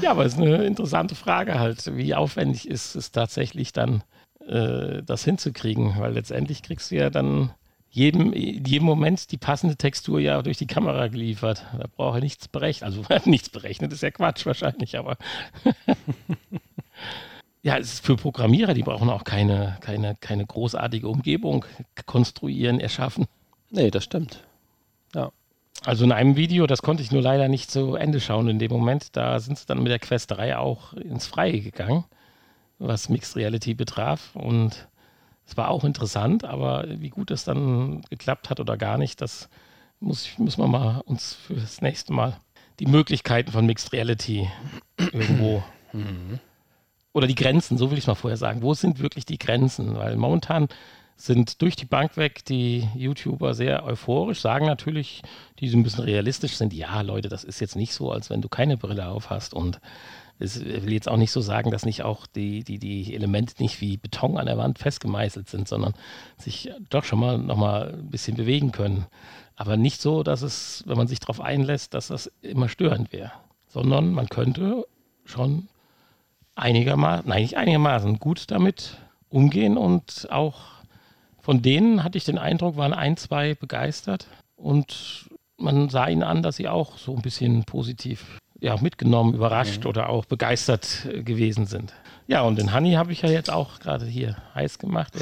[0.00, 1.94] Ja, aber es ist eine interessante Frage halt.
[1.96, 4.02] Wie aufwendig ist es tatsächlich dann,
[4.46, 5.98] äh, das hinzukriegen?
[5.98, 7.52] Weil letztendlich kriegst du ja dann
[7.90, 11.66] jedem, in jedem Moment die passende Textur ja durch die Kamera geliefert.
[11.76, 12.84] Da brauche ich nichts berechnet.
[12.84, 15.18] Also nichts berechnet ist ja Quatsch wahrscheinlich, aber
[17.62, 21.64] ja, es ist für Programmierer, die brauchen auch keine, keine, keine großartige Umgebung
[22.06, 23.26] konstruieren, erschaffen.
[23.70, 24.42] Nee, das stimmt.
[25.14, 25.30] Ja.
[25.84, 28.70] Also in einem Video, das konnte ich nur leider nicht zu Ende schauen in dem
[28.70, 32.04] Moment, da sind sie dann mit der Quest 3 auch ins Freie gegangen,
[32.78, 34.34] was Mixed Reality betraf.
[34.34, 34.88] Und
[35.46, 39.48] es war auch interessant, aber wie gut es dann geklappt hat oder gar nicht, das
[40.00, 42.36] muss, müssen wir mal uns für das nächste Mal
[42.78, 44.48] die Möglichkeiten von Mixed Reality
[44.98, 46.40] irgendwo mhm.
[47.12, 48.62] Oder die Grenzen, so will ich es mal vorher sagen.
[48.62, 49.96] Wo sind wirklich die Grenzen?
[49.96, 50.68] Weil momentan
[51.16, 55.22] sind durch die Bank weg die YouTuber sehr euphorisch, sagen natürlich,
[55.58, 58.40] die so ein bisschen realistisch sind, ja Leute, das ist jetzt nicht so, als wenn
[58.40, 59.80] du keine Brille auf hast und
[60.42, 63.82] ich will jetzt auch nicht so sagen, dass nicht auch die, die, die Elemente nicht
[63.82, 65.92] wie Beton an der Wand festgemeißelt sind, sondern
[66.38, 69.06] sich doch schon mal noch mal ein bisschen bewegen können.
[69.56, 73.32] Aber nicht so, dass es, wenn man sich darauf einlässt, dass das immer störend wäre.
[73.68, 74.86] Sondern man könnte
[75.26, 75.68] schon
[76.60, 80.58] einigermaßen, nein, nicht einigermaßen gut damit umgehen und auch
[81.40, 86.42] von denen hatte ich den Eindruck, waren ein, zwei begeistert und man sah ihnen an,
[86.42, 89.90] dass sie auch so ein bisschen positiv ja, mitgenommen, überrascht mhm.
[89.90, 91.92] oder auch begeistert äh, gewesen sind.
[92.26, 95.14] Ja, und den Honey habe ich ja jetzt auch gerade hier heiß gemacht.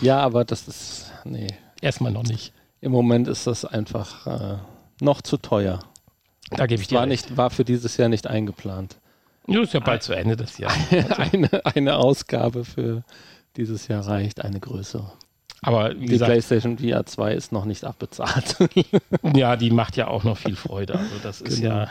[0.00, 1.48] ja, aber das ist, nee.
[1.80, 2.52] Erstmal noch nicht.
[2.80, 4.56] Im Moment ist das einfach äh,
[5.00, 5.80] noch zu teuer.
[6.50, 8.96] Da gebe ich dir war, nicht, war für dieses Jahr nicht eingeplant.
[9.48, 10.78] Ja, ist ja bald Ein, zu Ende des Jahres.
[11.32, 13.04] eine, eine Ausgabe für
[13.56, 15.12] dieses Jahr reicht, eine größere.
[15.62, 18.56] Aber die gesagt, PlayStation VR 2 ist noch nicht abbezahlt.
[19.34, 20.98] ja, die macht ja auch noch viel Freude.
[20.98, 21.74] Also das ist genau.
[21.74, 21.90] ja,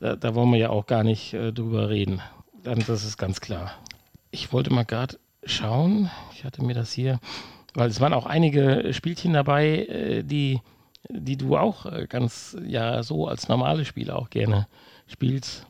[0.00, 2.20] da, da, wollen wir ja auch gar nicht äh, drüber reden.
[2.62, 3.72] Dann, das ist ganz klar.
[4.30, 6.10] Ich wollte mal gerade schauen.
[6.34, 7.18] Ich hatte mir das hier,
[7.74, 10.60] weil es waren auch einige Spielchen dabei, äh, die,
[11.08, 14.66] die du auch äh, ganz ja so als normale Spieler auch gerne
[15.06, 15.66] spielst.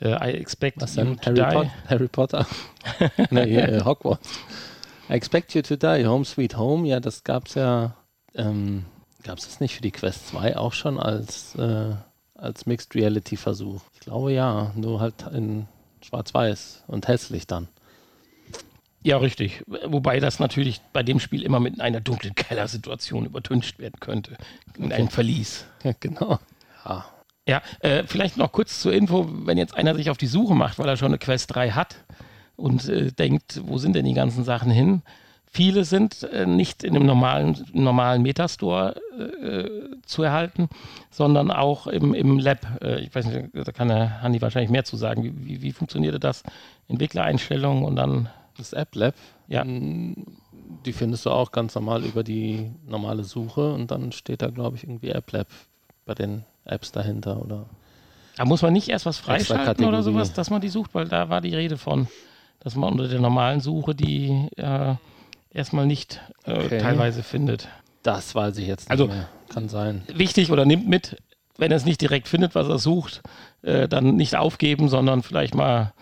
[0.00, 1.18] Uh, I expect Was denn?
[1.24, 2.46] Harry, Pot Harry Potter.
[3.30, 4.38] nee, äh, Hogwarts.
[5.10, 7.96] I expect you to die, Home Sweet Home, ja, das gab es ja,
[8.34, 8.84] ähm,
[9.24, 11.94] gab es das nicht für die Quest 2 auch schon als, äh,
[12.34, 13.80] als Mixed Reality Versuch?
[13.94, 15.66] Ich glaube ja, nur halt in
[16.02, 17.68] schwarz-weiß und hässlich dann.
[19.02, 19.62] Ja, richtig.
[19.66, 24.36] Wobei das natürlich bei dem Spiel immer mit einer dunklen Kellersituation übertüncht werden könnte.
[24.76, 24.94] In okay.
[24.94, 25.66] einem Verlies.
[25.84, 26.38] Ja, genau.
[26.84, 27.04] Ja.
[27.46, 30.78] Ja, äh, vielleicht noch kurz zur Info, wenn jetzt einer sich auf die Suche macht,
[30.78, 32.04] weil er schon eine Quest 3 hat
[32.56, 35.02] und äh, denkt, wo sind denn die ganzen Sachen hin?
[35.50, 40.68] viele sind äh, nicht in dem normalen, normalen Metastore äh, zu erhalten,
[41.10, 42.66] sondern auch im, im Lab.
[42.82, 45.24] Äh, ich weiß nicht, da kann der Hanni wahrscheinlich mehr zu sagen.
[45.24, 46.42] Wie, wie, wie funktioniert das?
[46.88, 48.28] Entwicklereinstellungen und dann.
[48.58, 49.14] Das App Lab?
[49.46, 49.64] Ja.
[49.64, 50.26] Mm,
[50.84, 54.76] die findest du auch ganz normal über die normale Suche und dann steht da, glaube
[54.76, 55.46] ich, irgendwie App Lab
[56.04, 57.66] bei den Apps dahinter oder.
[58.36, 61.28] Da muss man nicht erst was freischalten oder sowas, dass man die sucht, weil da
[61.28, 62.06] war die Rede von,
[62.60, 64.94] dass man unter der normalen Suche die äh,
[65.50, 66.78] erstmal nicht äh, Okay.
[66.78, 67.68] teilweise findet.
[68.02, 69.28] Das weiß ich jetzt nicht Also- mehr.
[69.48, 70.02] Kann sein.
[70.12, 71.16] Wichtig oder nimmt mit,
[71.56, 73.22] wenn er es nicht direkt findet, was er sucht,
[73.62, 75.94] äh, dann nicht aufgeben, sondern vielleicht mal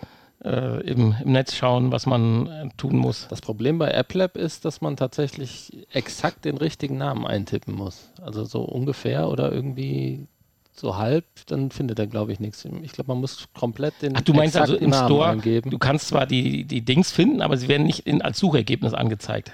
[0.47, 3.27] äh, im, im Netz schauen, was man äh, tun muss.
[3.29, 8.13] Das Problem bei AppLab ist, dass man tatsächlich exakt den richtigen Namen eintippen muss.
[8.23, 10.29] Also so ungefähr oder irgendwie
[10.73, 12.67] so halb, dann findet er, glaube ich, nichts.
[12.83, 15.71] Ich glaube, man muss komplett den Ach, du meinst also im Namen Store, eingeben.
[15.71, 19.53] du kannst zwar die, die Dings finden, aber sie werden nicht in, als Suchergebnis angezeigt.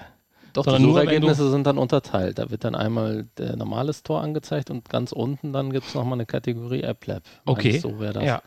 [0.51, 2.37] Doch, sondern die Suchergebnisse sind dann unterteilt.
[2.37, 6.17] Da wird dann einmal der normale Store angezeigt und ganz unten dann gibt es nochmal
[6.17, 7.23] eine Kategorie AppLab.
[7.45, 7.79] Okay.
[7.79, 8.23] So wäre das.
[8.23, 8.41] Ja.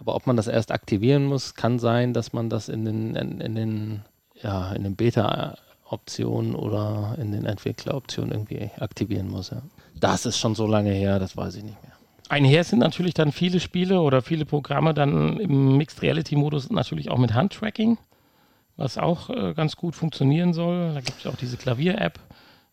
[0.00, 3.40] Aber ob man das erst aktivieren muss, kann sein, dass man das in den, in,
[3.40, 4.00] in den,
[4.42, 9.50] ja, in den Beta-Optionen oder in den Entwickler-Optionen irgendwie aktivieren muss.
[9.50, 9.62] Ja.
[9.98, 11.92] Das ist schon so lange her, das weiß ich nicht mehr.
[12.28, 17.10] Einher sind natürlich dann viele Spiele oder viele Programme dann im Mixed Reality Modus natürlich
[17.10, 17.98] auch mit Handtracking,
[18.76, 20.94] was auch äh, ganz gut funktionieren soll.
[20.94, 22.20] Da gibt es auch diese Klavier-App,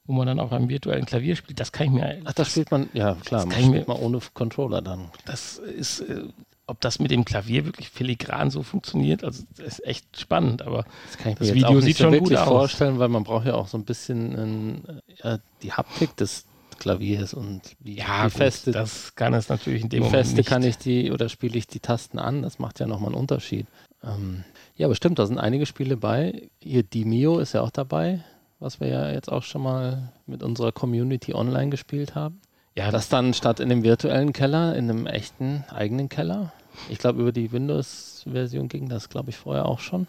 [0.06, 1.60] wo man dann auch am virtuellen Klavier spielt.
[1.60, 2.22] Das kann ich mir.
[2.24, 5.10] Ach, das spielt man, ja klar, man kann ich mir- spielt man ohne Controller dann.
[5.26, 6.26] das ist, äh,
[6.68, 10.86] ob das mit dem Klavier wirklich filigran so funktioniert, also das ist echt spannend, aber
[11.08, 12.48] Das kann ich Das mir Video jetzt auch sieht schon gut aus.
[12.48, 16.46] vorstellen, weil man braucht ja auch so ein bisschen ja, die Haptik des
[16.78, 20.62] Klaviers und wie, ja, wie feste, das kann es natürlich in dem wie feste kann
[20.62, 22.44] ich die oder spiele ich die Tasten an.
[22.44, 23.66] Das macht ja nochmal einen Unterschied.
[24.04, 24.44] Ähm,
[24.76, 26.50] ja, bestimmt, da sind einige Spiele bei.
[26.62, 28.24] Hier Dimio ist ja auch dabei,
[28.60, 32.42] was wir ja jetzt auch schon mal mit unserer Community online gespielt haben.
[32.78, 36.54] Ja, Das dann statt in dem virtuellen Keller, in einem echten eigenen Keller.
[36.90, 40.08] Ich glaube, über die Windows-Version ging das, glaube ich, vorher auch schon.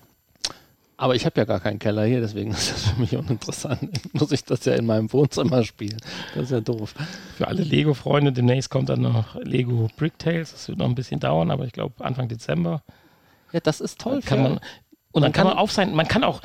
[1.01, 3.89] Aber ich habe ja gar keinen Keller hier, deswegen ist das für mich uninteressant.
[4.13, 5.99] Muss ich das ja in meinem Wohnzimmer spielen.
[6.35, 6.95] Das ist ja doof.
[7.37, 10.53] Für alle Lego-Freunde, demnächst kommt dann noch Lego Brick Tales.
[10.53, 12.83] Das wird noch ein bisschen dauern, aber ich glaube Anfang Dezember
[13.53, 14.21] Ja, das ist toll.
[14.23, 14.61] kann man.
[15.11, 16.43] Und dann Man kann man kann- auf sein, man kann auch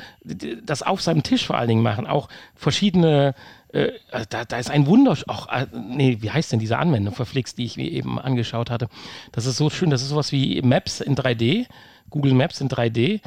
[0.64, 2.06] das auf seinem Tisch vor allen Dingen machen.
[2.06, 3.34] Auch verschiedene,
[3.74, 7.14] äh, also da, da ist ein Wunder, auch, äh, nee, wie heißt denn diese Anwendung,
[7.14, 8.88] verflixt, die ich mir eben angeschaut hatte.
[9.32, 11.66] Das ist so schön, das ist sowas wie Maps in 3D,
[12.10, 13.20] Google Maps in 3D.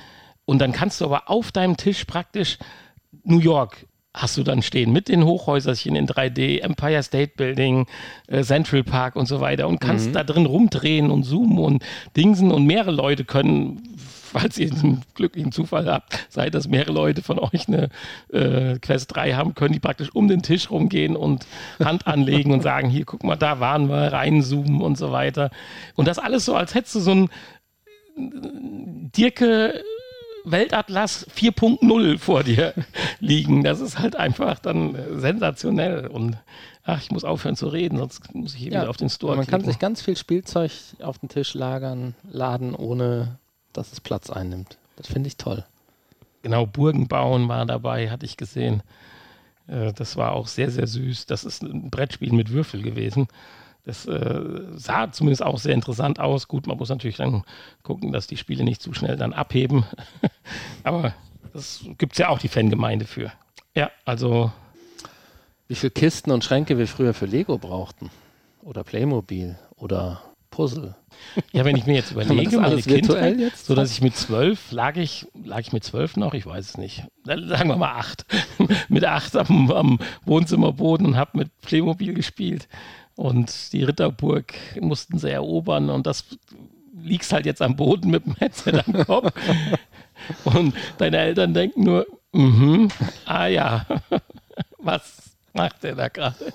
[0.45, 2.57] Und dann kannst du aber auf deinem Tisch praktisch
[3.23, 7.85] New York hast du dann stehen mit den Hochhäuserchen in 3D, Empire State Building,
[8.27, 11.83] äh, Central Park und so weiter und kannst da drin rumdrehen und zoomen und
[12.15, 13.83] dingsen und mehrere Leute können,
[14.27, 17.89] falls ihr einen glücklichen Zufall habt, sei dass mehrere Leute von euch eine
[18.31, 21.45] äh, Quest 3 haben, können die praktisch um den Tisch rumgehen und
[21.83, 25.49] Hand anlegen und sagen, hier, guck mal, da waren wir, reinzoomen und so weiter.
[25.95, 27.29] Und das alles so, als hättest du so ein
[28.15, 29.83] Dirke
[30.43, 32.73] Weltatlas 4.0 vor dir
[33.19, 33.63] liegen.
[33.63, 36.07] Das ist halt einfach dann äh, sensationell.
[36.07, 36.37] Und
[36.83, 39.45] ach, ich muss aufhören zu reden, sonst muss ich hier wieder auf den Store Man
[39.45, 39.71] kann klicken.
[39.71, 43.39] sich ganz viel Spielzeug auf den Tisch lagern, laden, ohne
[43.77, 44.77] dass es Platz einnimmt.
[44.95, 45.63] Das finde ich toll.
[46.43, 48.83] Genau, Burgen bauen war dabei, hatte ich gesehen.
[49.67, 51.25] Äh, Das war auch sehr, sehr süß.
[51.25, 53.27] Das ist ein Brettspiel mit Würfel gewesen.
[53.85, 54.41] Das äh,
[54.75, 56.47] sah zumindest auch sehr interessant aus.
[56.49, 57.43] Gut, man muss natürlich dann
[57.83, 59.85] gucken, dass die Spiele nicht zu schnell dann abheben.
[60.83, 61.13] Aber
[61.53, 63.31] das gibt es ja auch die Fangemeinde für.
[63.75, 64.51] Ja, also
[65.67, 68.09] Wie viele Kisten und Schränke wir früher für Lego brauchten.
[68.61, 70.21] Oder Playmobil oder
[70.57, 70.95] Puzzle.
[71.51, 74.71] Ja, wenn ich mir jetzt überlege, das meine Kindheit, jetzt so dass ich mit zwölf
[74.71, 77.03] lag ich, lag ich mit zwölf noch, ich weiß es nicht.
[77.25, 78.25] Sagen wir mal acht.
[78.89, 82.67] mit acht am, am Wohnzimmerboden und habe mit Playmobil gespielt.
[83.15, 86.25] Und die Ritterburg mussten sie erobern und das
[86.99, 89.31] liegst halt jetzt am Boden mit dem Headset am Kopf.
[90.43, 92.87] und deine Eltern denken nur, mhm,
[93.25, 93.85] ah ja,
[94.79, 96.51] was macht der da gerade?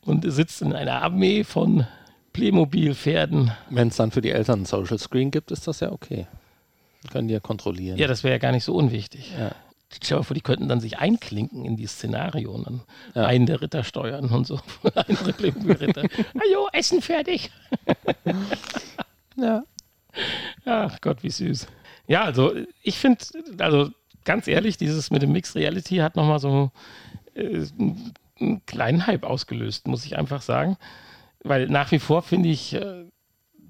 [0.00, 1.86] Und sitzt in einer Armee von
[2.32, 6.26] Playmobil-Pferden Wenn es dann für die Eltern einen Social Screen gibt, ist das ja okay.
[7.10, 7.98] Können die ja kontrollieren.
[7.98, 9.32] Ja, das wäre ja gar nicht so unwichtig.
[9.38, 9.52] Ja.
[9.92, 12.80] Stell dir vor, die könnten dann sich einklinken in dieses Szenario und dann
[13.14, 13.26] Ja.
[13.26, 14.60] einen der Ritter steuern und so.
[14.94, 16.02] Andere Playmobil-Ritter.
[16.40, 17.50] Hallo, Essen fertig.
[19.36, 19.64] ja.
[20.64, 21.66] Ach Gott, wie süß.
[22.06, 23.24] Ja, also ich finde,
[23.58, 23.90] also
[24.24, 26.70] ganz ehrlich, dieses mit dem Mixed Reality hat nochmal so
[27.34, 27.64] äh,
[28.40, 30.76] einen kleinen Hype ausgelöst, muss ich einfach sagen.
[31.44, 33.04] Weil nach wie vor finde ich, äh,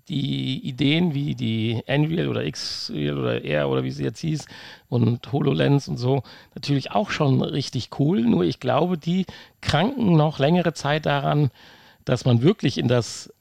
[0.09, 4.47] die Ideen wie die Unreal oder X-Real oder R oder wie sie jetzt hieß
[4.89, 6.23] und HoloLens und so
[6.55, 8.21] natürlich auch schon richtig cool.
[8.23, 9.27] Nur ich glaube, die
[9.61, 11.51] kranken noch längere Zeit daran,
[12.05, 13.33] dass man wirklich in das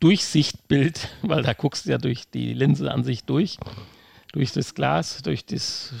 [0.00, 3.58] Durchsichtbild, weil da guckst du ja durch die Linse an sich durch,
[4.32, 5.94] durch das Glas, durch das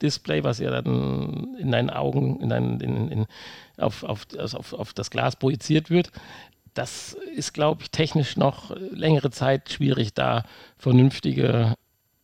[0.00, 3.26] Display, was ja dann in deinen Augen, in deinen, in, in,
[3.76, 6.10] auf, auf, also auf, auf das Glas projiziert wird.
[6.74, 10.44] Das ist, glaube ich, technisch noch längere Zeit schwierig, da
[10.76, 11.74] vernünftige,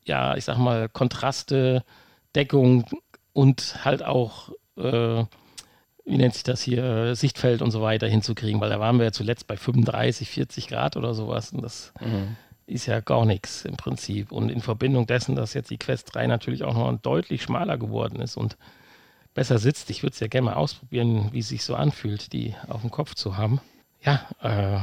[0.05, 1.85] ja, ich sag mal, Kontraste,
[2.35, 2.85] Deckung
[3.33, 5.25] und halt auch äh,
[6.11, 9.13] wie nennt sich das hier, Sichtfeld und so weiter hinzukriegen, weil da waren wir ja
[9.13, 12.37] zuletzt bei 35, 40 Grad oder sowas und das mhm.
[12.67, 14.33] ist ja gar nichts im Prinzip.
[14.33, 18.21] Und in Verbindung dessen, dass jetzt die Quest 3 natürlich auch noch deutlich schmaler geworden
[18.21, 18.57] ist und
[19.35, 22.55] besser sitzt, ich würde es ja gerne mal ausprobieren, wie es sich so anfühlt, die
[22.69, 23.61] auf dem Kopf zu haben.
[24.03, 24.81] Ja, äh,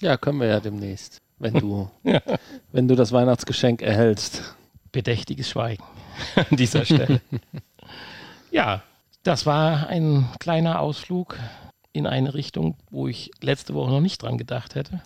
[0.00, 2.20] ja, können wir ja demnächst, wenn du, ja.
[2.72, 4.54] wenn du das Weihnachtsgeschenk erhältst.
[4.90, 5.84] Bedächtiges Schweigen
[6.34, 7.20] an dieser Stelle.
[8.50, 8.82] ja,
[9.22, 11.38] das war ein kleiner Ausflug
[11.92, 15.02] in eine Richtung, wo ich letzte Woche noch nicht dran gedacht hätte.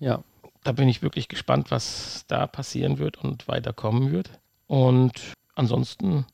[0.00, 0.24] Ja.
[0.64, 4.30] Da bin ich wirklich gespannt, was da passieren wird und weiterkommen wird.
[4.66, 5.12] Und
[5.54, 6.26] ansonsten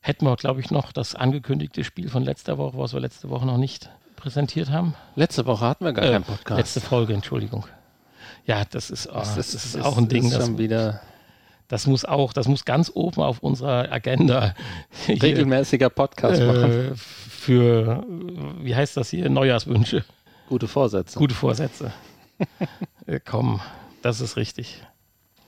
[0.00, 3.46] hätten wir, glaube ich, noch das angekündigte Spiel von letzter Woche, was wir letzte Woche
[3.46, 4.94] noch nicht präsentiert haben.
[5.16, 6.58] Letzte Woche hatten wir gar äh, keinen Podcast.
[6.58, 7.66] Letzte Folge, Entschuldigung.
[8.44, 10.30] Ja, das ist, oh, das, das ist auch ein Ding.
[10.30, 11.00] Das wieder
[11.68, 14.54] das muss auch, das muss ganz oben auf unserer Agenda.
[15.08, 16.96] Regelmäßiger Podcast äh, machen.
[16.96, 18.04] Für,
[18.60, 20.04] wie heißt das hier, Neujahrswünsche.
[20.48, 21.18] Gute Vorsätze.
[21.18, 21.92] Gute Vorsätze.
[23.06, 23.60] äh, komm,
[24.00, 24.82] das ist richtig.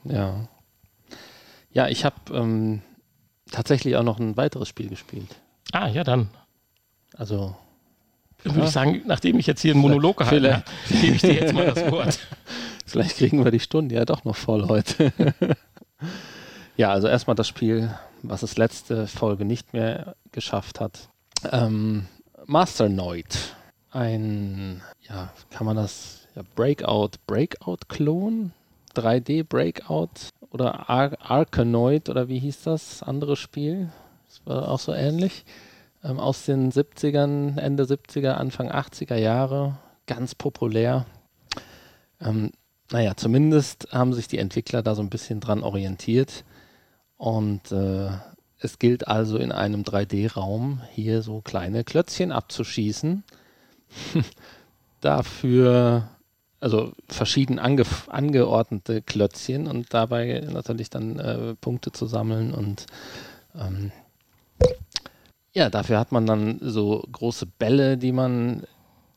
[0.04, 0.46] Ja.
[1.72, 2.82] Ja, ich habe ähm,
[3.50, 5.36] tatsächlich auch noch ein weiteres Spiel gespielt.
[5.72, 6.28] Ah, ja, dann.
[7.16, 7.56] Also.
[8.44, 8.64] Würde ja.
[8.64, 10.64] ich sagen, nachdem ich jetzt hier einen Monolog gehalten habe,
[11.00, 12.18] gebe ich dir jetzt mal das Wort.
[12.86, 15.12] Vielleicht kriegen wir die Stunde ja doch noch voll heute.
[16.80, 21.10] Ja, also erstmal das Spiel, was es letzte Folge nicht mehr geschafft hat.
[21.52, 22.06] Ähm,
[22.46, 23.54] Masternoid.
[23.90, 28.52] Ein, ja, kann man das, ja, Breakout, Breakout-Klon?
[28.96, 30.30] 3D-Breakout?
[30.52, 33.90] Oder Ar Arkanoid oder wie hieß das andere Spiel?
[34.26, 35.44] Das war auch so ähnlich.
[36.02, 39.78] Ähm, aus den 70ern, Ende 70er, Anfang 80er Jahre.
[40.06, 41.06] Ganz populär.
[42.20, 42.52] Ähm,
[42.90, 46.44] naja, zumindest haben sich die Entwickler da so ein bisschen dran orientiert.
[47.16, 48.08] Und äh,
[48.58, 53.24] es gilt also in einem 3D-Raum hier so kleine Klötzchen abzuschießen.
[55.00, 56.08] Dafür,
[56.60, 62.52] also verschieden ange angeordnete Klötzchen und dabei natürlich dann äh, Punkte zu sammeln.
[62.52, 62.86] Und
[63.54, 63.92] ähm,
[65.52, 68.64] ja, dafür hat man dann so große Bälle, die man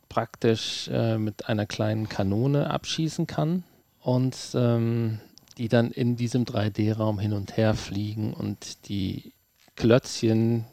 [0.09, 3.63] praktisch äh, mit einer kleinen Kanone abschießen kann
[4.01, 5.19] und ähm,
[5.57, 9.33] die dann in diesem 3D-Raum hin und her fliegen und die
[9.75, 10.65] Klötzchen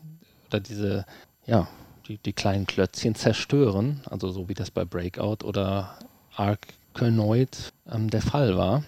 [0.49, 1.05] oder diese,
[1.47, 1.69] ja,
[2.09, 5.99] die, die kleinen Klötzchen zerstören, also so wie das bei Breakout oder
[6.37, 8.83] Arkanoid ähm, der Fall war.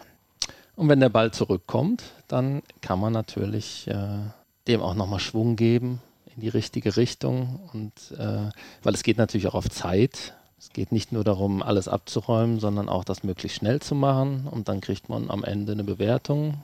[0.75, 4.21] Und wenn der Ball zurückkommt, dann kann man natürlich äh,
[4.67, 6.01] dem auch nochmal Schwung geben
[6.35, 8.51] in die richtige Richtung und äh,
[8.83, 12.89] weil es geht natürlich auch auf Zeit es geht nicht nur darum, alles abzuräumen, sondern
[12.89, 14.47] auch das möglichst schnell zu machen.
[14.49, 16.55] Und dann kriegt man am Ende eine Bewertung,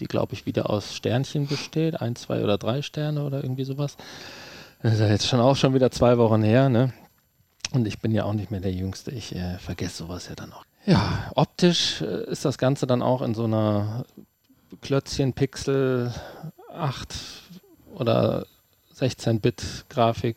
[0.00, 1.98] die, glaube ich, wieder aus Sternchen besteht.
[1.98, 3.96] Ein, zwei oder drei Sterne oder irgendwie sowas.
[4.82, 6.92] Das ist ja jetzt schon auch schon wieder zwei Wochen her, ne?
[7.72, 9.12] Und ich bin ja auch nicht mehr der Jüngste.
[9.12, 10.66] Ich äh, vergesse sowas ja dann auch.
[10.84, 14.04] Ja, optisch äh, ist das Ganze dann auch in so einer
[14.82, 16.12] Klötzchen Pixel
[16.74, 17.14] 8
[17.94, 18.46] oder
[18.98, 20.36] 16-Bit-Grafik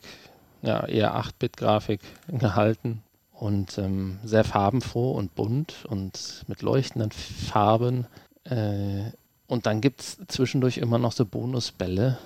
[0.62, 8.06] ja, eher 8-Bit-Grafik gehalten und ähm, sehr farbenfroh und bunt und mit leuchtenden Farben.
[8.44, 9.10] Äh,
[9.48, 12.18] und dann gibt es zwischendurch immer noch so Bonusbälle,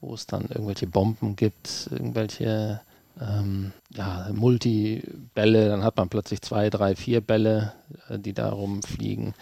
[0.00, 2.80] wo es dann irgendwelche Bomben gibt, irgendwelche
[3.20, 5.68] ähm, ja, Multi-Bälle.
[5.68, 7.74] Dann hat man plötzlich zwei, drei, vier Bälle,
[8.08, 9.34] äh, die da rumfliegen.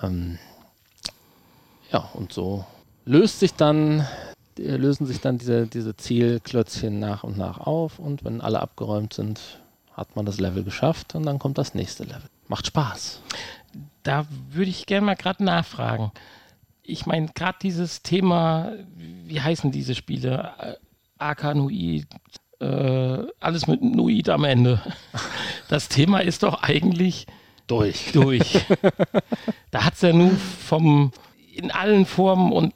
[0.00, 0.38] Ähm,
[1.90, 2.64] ja, und so
[3.04, 4.06] löst sich dann
[4.60, 9.40] lösen sich dann diese, diese Zielklötzchen nach und nach auf und wenn alle abgeräumt sind,
[9.92, 12.28] hat man das Level geschafft und dann kommt das nächste Level.
[12.48, 13.20] Macht Spaß.
[14.02, 16.12] Da würde ich gerne mal gerade nachfragen.
[16.82, 20.78] Ich meine, gerade dieses Thema, wie heißen diese Spiele?
[21.18, 22.06] Arkanuid,
[22.60, 24.80] äh, alles mit Nuid am Ende.
[25.68, 27.28] Das Thema ist doch eigentlich
[27.68, 28.10] durch.
[28.10, 28.66] Durch.
[29.70, 31.12] da hat es ja nur vom
[31.54, 32.74] in allen Formen und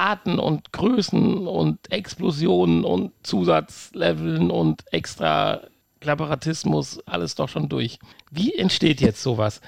[0.00, 5.60] Arten und Größen und Explosionen und Zusatzleveln und extra
[6.00, 7.98] Klapperatismus, alles doch schon durch.
[8.30, 9.60] Wie entsteht jetzt sowas?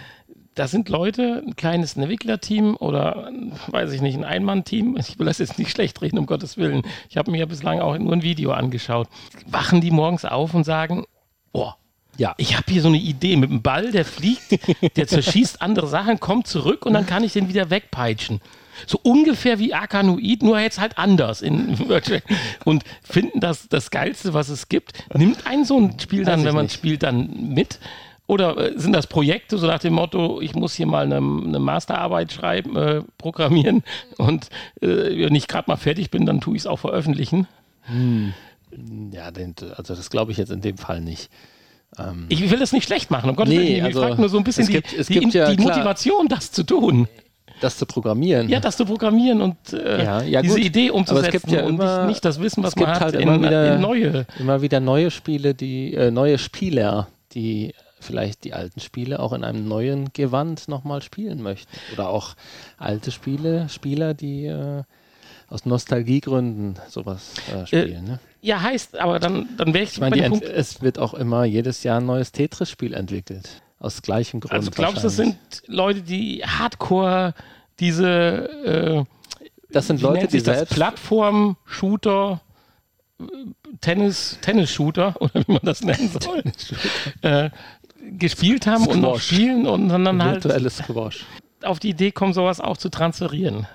[0.54, 3.30] da sind Leute, ein kleines Entwicklerteam oder,
[3.68, 4.96] weiß ich nicht, ein Einmann-Team.
[4.98, 6.82] Ich will das jetzt nicht schlecht reden, um Gottes Willen.
[7.08, 9.08] Ich habe mir bislang auch nur ein Video angeschaut.
[9.46, 11.04] Wachen die morgens auf und sagen,
[11.52, 11.76] boah,
[12.18, 12.34] ja.
[12.36, 14.58] Ich habe hier so eine Idee mit einem Ball, der fliegt,
[14.96, 18.42] der zerschießt andere Sachen, kommt zurück und dann kann ich den wieder wegpeitschen.
[18.86, 21.76] So ungefähr wie Arkanoid, nur jetzt halt anders in
[22.64, 24.92] und finden das das Geilste, was es gibt.
[25.14, 26.74] Nimmt ein so ein Spiel dann, wenn man nicht.
[26.74, 27.78] spielt, dann mit
[28.26, 31.58] oder äh, sind das Projekte, so nach dem Motto, ich muss hier mal eine, eine
[31.58, 33.82] Masterarbeit schreiben, äh, programmieren
[34.16, 34.48] und
[34.80, 37.46] äh, wenn ich gerade mal fertig bin, dann tue ich es auch veröffentlichen?
[37.82, 38.32] Hm.
[39.10, 41.30] Ja, also das glaube ich jetzt in dem Fall nicht.
[41.98, 43.64] Ähm ich will das nicht schlecht machen, um Gottes Willen.
[43.64, 46.52] Nee, ich also frage nur so ein bisschen gibt, die, die, ja, die Motivation, das
[46.52, 47.08] zu tun.
[47.62, 48.48] Das zu programmieren.
[48.48, 51.64] Ja, das zu programmieren und äh, ja, ja, diese Idee umzusetzen Aber es gibt ja
[51.64, 54.26] und immer, nicht, das Wissen, was man hat, halt immer, in, wieder, in neue.
[54.38, 59.44] Immer wieder neue Spiele, die äh, neue Spieler, die vielleicht die alten Spiele auch in
[59.44, 61.70] einem neuen Gewand nochmal spielen möchten.
[61.92, 62.34] Oder auch
[62.78, 64.82] alte Spiele, Spieler, die äh,
[65.48, 68.06] aus Nostalgiegründen sowas äh, spielen.
[68.06, 68.20] Äh, ne?
[68.40, 72.00] Ja, heißt, aber dann, dann wäre ich, ich meine, es wird auch immer jedes Jahr
[72.00, 73.62] ein neues Tetris-Spiel entwickelt.
[73.78, 74.52] Aus gleichem Grund.
[74.52, 77.34] Also glaubst du, das sind Leute, die Hardcore
[77.80, 78.06] diese
[78.64, 79.04] äh,
[79.70, 82.40] das sind Leute, die selbst Plattform-Shooter
[83.80, 86.42] Tennis, Tennis-Shooter, oder wie man das nennen soll,
[87.22, 87.50] äh,
[88.18, 88.94] gespielt haben Squash.
[88.94, 91.24] und noch spielen und dann halt Squash.
[91.62, 93.66] auf die Idee kommen, sowas auch zu transferieren.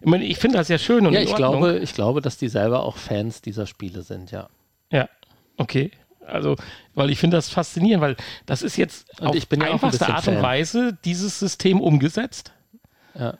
[0.00, 2.48] Ich, meine, ich finde das ja schön und ja, ich glaube, ich glaube, dass die
[2.48, 4.48] selber auch Fans dieser Spiele sind, ja.
[4.90, 5.08] Ja,
[5.56, 5.90] okay.
[6.26, 6.56] Also,
[6.94, 10.26] weil ich finde das faszinierend, weil das ist jetzt und auf ich bin einfachste Art
[10.28, 12.52] und Weise dieses System umgesetzt.
[13.18, 13.34] Ja.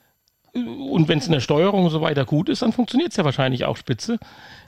[0.54, 3.24] Und wenn es in der Steuerung und so weiter gut ist, dann funktioniert es ja
[3.24, 4.18] wahrscheinlich auch spitze.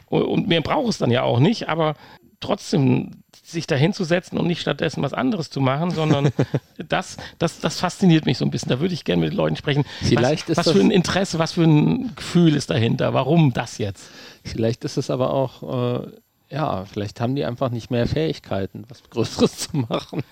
[0.08, 1.94] Und mehr braucht es dann ja auch nicht, aber
[2.40, 6.30] trotzdem sich da hinzusetzen und nicht stattdessen was anderes zu machen, sondern
[6.88, 8.70] das, das, das fasziniert mich so ein bisschen.
[8.70, 9.84] Da würde ich gerne mit Leuten sprechen.
[10.02, 13.12] Vielleicht was, was für ein Interesse, was für ein Gefühl ist dahinter?
[13.12, 14.10] Warum das jetzt?
[14.44, 16.06] Vielleicht ist es aber auch, äh,
[16.54, 20.22] ja, vielleicht haben die einfach nicht mehr Fähigkeiten, was Größeres zu machen.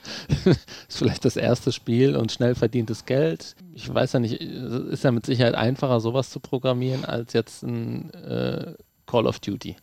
[0.44, 3.56] ist vielleicht das erste Spiel und schnell verdientes Geld.
[3.74, 8.14] Ich weiß ja nicht, ist ja mit Sicherheit einfacher, sowas zu programmieren, als jetzt ein
[8.14, 8.74] äh,
[9.06, 9.74] Call of Duty.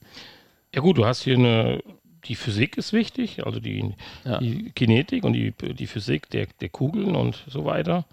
[0.74, 1.84] Ja gut, du hast hier eine,
[2.24, 4.38] die Physik ist wichtig, also die, ja.
[4.38, 8.06] die Kinetik und die, die Physik der, der Kugeln und so weiter.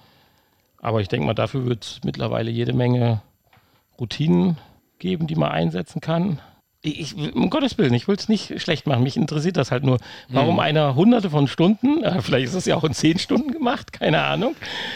[0.78, 3.22] Aber ich denke mal, dafür wird es mittlerweile jede Menge
[4.00, 4.56] Routinen
[4.98, 6.40] geben, die man einsetzen kann.
[6.86, 9.02] Ich, um Gottes Willen, ich will es nicht schlecht machen.
[9.02, 10.60] Mich interessiert das halt nur, warum mhm.
[10.60, 14.22] einer hunderte von Stunden, äh, vielleicht ist es ja auch in zehn Stunden gemacht, keine
[14.22, 14.54] Ahnung.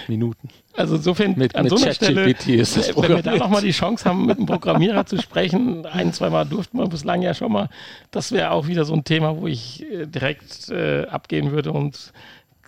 [0.08, 0.48] Minuten.
[0.76, 4.24] Also insofern mit, an mit so einer Stelle, wenn wir da nochmal die Chance haben,
[4.26, 7.68] mit einem Programmierer zu sprechen, ein, zweimal durften wir bislang ja schon mal,
[8.12, 12.12] das wäre auch wieder so ein Thema, wo ich äh, direkt äh, abgehen würde und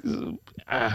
[0.05, 0.91] äh,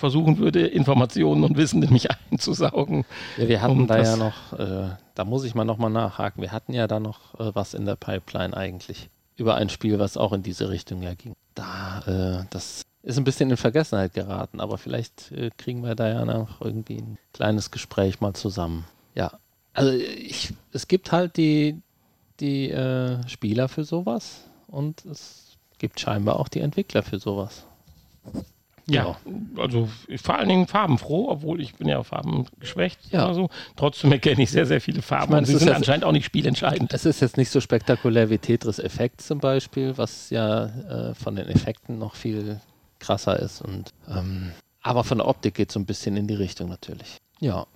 [0.00, 3.04] versuchen würde, Informationen und Wissen in mich einzusaugen.
[3.36, 6.72] Ja, wir hatten da ja noch, äh, da muss ich mal nochmal nachhaken, wir hatten
[6.72, 10.42] ja da noch äh, was in der Pipeline eigentlich über ein Spiel, was auch in
[10.42, 11.34] diese Richtung ja ging.
[11.54, 16.08] Da, äh, das ist ein bisschen in Vergessenheit geraten, aber vielleicht äh, kriegen wir da
[16.08, 18.84] ja noch irgendwie ein kleines Gespräch mal zusammen.
[19.14, 19.32] Ja,
[19.72, 21.80] also ich, es gibt halt die,
[22.40, 27.66] die äh, Spieler für sowas und es gibt scheinbar auch die Entwickler für sowas.
[28.94, 29.16] Ja,
[29.56, 29.88] also
[30.22, 33.26] vor allen Dingen farbenfroh, obwohl ich bin ja Farben geschwächt ja.
[33.26, 33.50] oder so.
[33.76, 36.12] Trotzdem erkenne ich sehr, sehr viele Farben ich meine, und sie sind jetzt, anscheinend auch
[36.12, 36.92] nicht spielentscheidend.
[36.92, 41.36] Es ist jetzt nicht so spektakulär wie Tetris Effekt zum Beispiel, was ja äh, von
[41.36, 42.60] den Effekten noch viel
[42.98, 43.62] krasser ist.
[43.62, 47.18] Und, ähm, aber von der Optik geht es so ein bisschen in die Richtung natürlich.
[47.40, 47.66] Ja,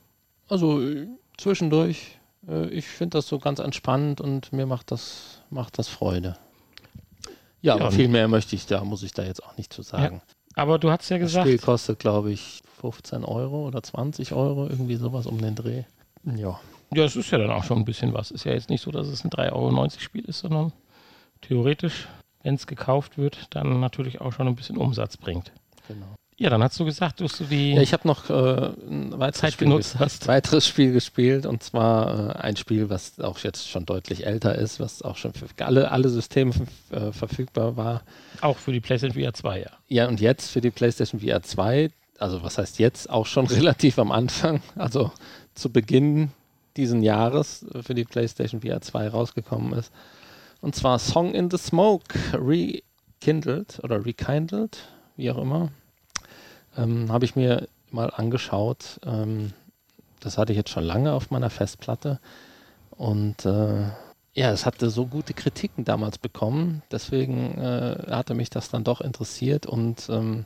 [0.49, 5.79] also äh, zwischendurch, äh, ich finde das so ganz entspannt und mir macht das, macht
[5.79, 6.37] das Freude.
[7.61, 9.83] Ja, ja aber viel mehr möchte ich da, muss ich da jetzt auch nicht zu
[9.83, 10.21] sagen.
[10.27, 11.47] Ja, aber du hast ja gesagt.
[11.47, 15.85] Das Spiel kostet, glaube ich, 15 Euro oder 20 Euro, irgendwie sowas um den Dreh.
[16.25, 16.61] Ja.
[16.93, 18.31] Ja, es ist ja dann auch schon ein bisschen was.
[18.31, 20.73] Ist ja jetzt nicht so, dass es ein 3,90 Euro Spiel ist, sondern
[21.41, 22.09] theoretisch
[22.45, 25.51] wenn es gekauft wird, dann natürlich auch schon ein bisschen Umsatz bringt.
[25.89, 26.15] Genau.
[26.37, 29.41] Ja, dann hast du gesagt, dass du die ja, ich habe noch äh, ein weiteres
[29.41, 30.27] Zeit Spiel genutzt hast.
[30.29, 34.81] weiteres Spiel gespielt und zwar äh, ein Spiel, was auch jetzt schon deutlich älter ist,
[34.81, 36.53] was auch schon für alle, alle Systeme
[36.91, 38.03] äh, verfügbar war.
[38.41, 39.71] Auch für die PlayStation VR 2, ja.
[39.89, 44.01] Ja, und jetzt für die PlayStation VR 2, also was heißt jetzt, auch schon relativ
[44.01, 45.13] am Anfang, also
[45.55, 46.31] zu Beginn
[46.77, 49.93] diesen Jahres für die PlayStation VR 2 rausgekommen ist.
[50.61, 54.79] Und zwar Song in the Smoke, rekindled oder rekindled,
[55.17, 55.71] wie auch immer.
[56.77, 59.01] Ähm, Habe ich mir mal angeschaut.
[59.07, 59.53] Ähm,
[60.21, 62.19] das hatte ich jetzt schon lange auf meiner Festplatte.
[62.91, 63.83] Und äh,
[64.35, 66.83] ja, es hatte so gute Kritiken damals bekommen.
[66.91, 69.67] Deswegen äh, hatte mich das dann doch interessiert.
[69.67, 70.45] Und ähm,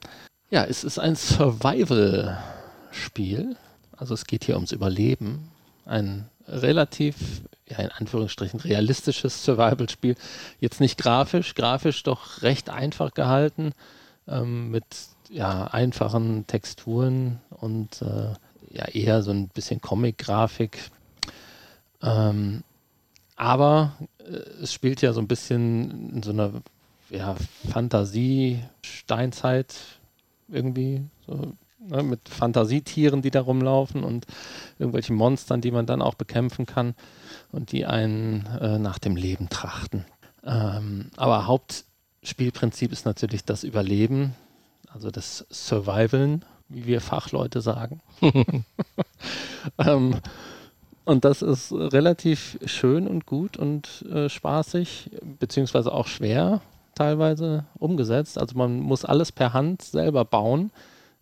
[0.51, 3.57] Ja, es ist ein Survival-Spiel.
[3.97, 5.49] Also es geht hier ums Überleben.
[5.85, 10.17] Ein relativ, ja, in Anführungsstrichen, realistisches Survival-Spiel.
[10.61, 13.73] Jetzt nicht grafisch, grafisch doch recht einfach gehalten,
[14.27, 14.85] ähm, mit
[15.31, 18.35] ja, einfachen Texturen und äh,
[18.71, 20.91] ja, eher so ein bisschen Comic-Grafik.
[22.03, 22.63] Ähm,
[23.37, 26.53] aber äh, es spielt ja so ein bisschen in so einer
[27.11, 27.37] ja,
[27.71, 29.75] Fantasie-Steinzeit
[30.49, 31.03] irgendwie.
[31.27, 34.27] So, ne, mit Fantasietieren, die da rumlaufen und
[34.79, 36.95] irgendwelchen Monstern, die man dann auch bekämpfen kann
[37.53, 40.05] und die einen äh, nach dem Leben trachten.
[40.45, 44.35] Ähm, aber Hauptspielprinzip ist natürlich das Überleben,
[44.93, 48.01] also das Survivalen, wie wir Fachleute sagen.
[49.79, 50.17] ähm,
[51.05, 56.61] und das ist relativ schön und gut und äh, spaßig, beziehungsweise auch schwer
[56.95, 58.39] teilweise umgesetzt.
[58.39, 60.71] Also man muss alles per Hand selber bauen.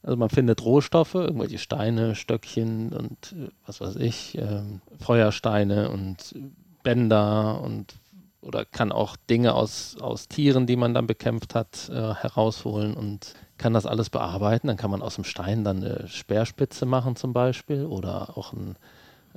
[0.02, 4.62] Also man findet Rohstoffe, irgendwelche Steine, Stöckchen und äh, was weiß ich, äh,
[4.98, 6.34] Feuersteine und
[6.82, 7.94] Bänder und
[8.40, 13.34] oder kann auch Dinge aus, aus Tieren, die man dann bekämpft hat, äh, herausholen und
[13.58, 14.66] kann das alles bearbeiten.
[14.66, 18.76] Dann kann man aus dem Stein dann eine Speerspitze machen zum Beispiel oder auch ein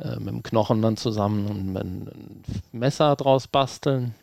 [0.02, 4.16] äh, mit dem Knochen dann zusammen ein, ein Messer draus basteln.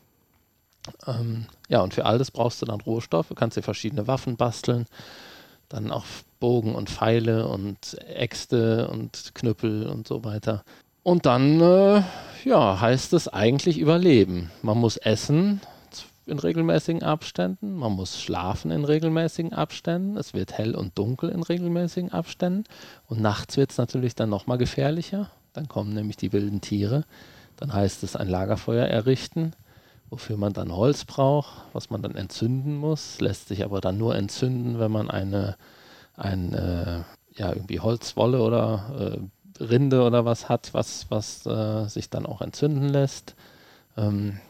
[1.07, 4.87] Ähm, ja, und für alles brauchst du dann Rohstoffe, kannst dir verschiedene Waffen basteln,
[5.69, 6.05] dann auch
[6.39, 10.63] Bogen und Pfeile und Äxte und Knüppel und so weiter.
[11.03, 12.03] Und dann, äh,
[12.45, 14.51] ja, heißt es eigentlich überleben.
[14.63, 15.61] Man muss essen
[16.27, 21.43] in regelmäßigen Abständen, man muss schlafen in regelmäßigen Abständen, es wird hell und dunkel in
[21.43, 22.65] regelmäßigen Abständen
[23.07, 25.31] und nachts wird es natürlich dann nochmal gefährlicher.
[25.53, 27.05] Dann kommen nämlich die wilden Tiere.
[27.57, 29.53] Dann heißt es ein Lagerfeuer errichten,
[30.11, 33.21] wofür man dann Holz braucht, was man dann entzünden muss.
[33.21, 35.57] Lässt sich aber dann nur entzünden, wenn man eine,
[36.15, 37.03] ein, äh,
[37.37, 39.19] ja, irgendwie Holzwolle oder
[39.59, 43.35] äh, Rinde oder was hat, was, was äh, sich dann auch entzünden lässt.
[43.97, 44.41] Ähm,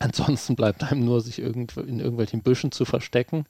[0.00, 3.46] ansonsten bleibt einem nur, sich irgend, in irgendwelchen Büschen zu verstecken,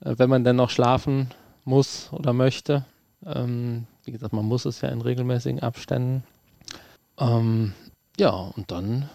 [0.00, 1.28] äh, wenn man denn noch schlafen
[1.64, 2.84] muss oder möchte.
[3.24, 6.24] Ähm, wie gesagt, man muss es ja in regelmäßigen Abständen.
[7.18, 7.72] Ähm,
[8.18, 9.08] ja, und dann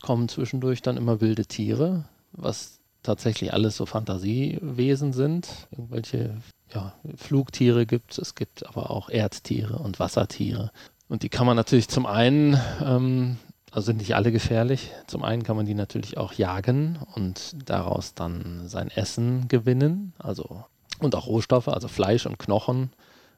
[0.00, 5.68] kommen zwischendurch dann immer wilde Tiere, was tatsächlich alles so Fantasiewesen sind.
[5.72, 6.36] Irgendwelche
[6.72, 10.70] ja, Flugtiere gibt es, es gibt aber auch Erdtiere und Wassertiere.
[11.08, 13.36] Und die kann man natürlich zum einen, ähm,
[13.70, 18.14] also sind nicht alle gefährlich, zum einen kann man die natürlich auch jagen und daraus
[18.14, 20.64] dann sein Essen gewinnen, also
[20.98, 22.90] und auch Rohstoffe, also Fleisch und Knochen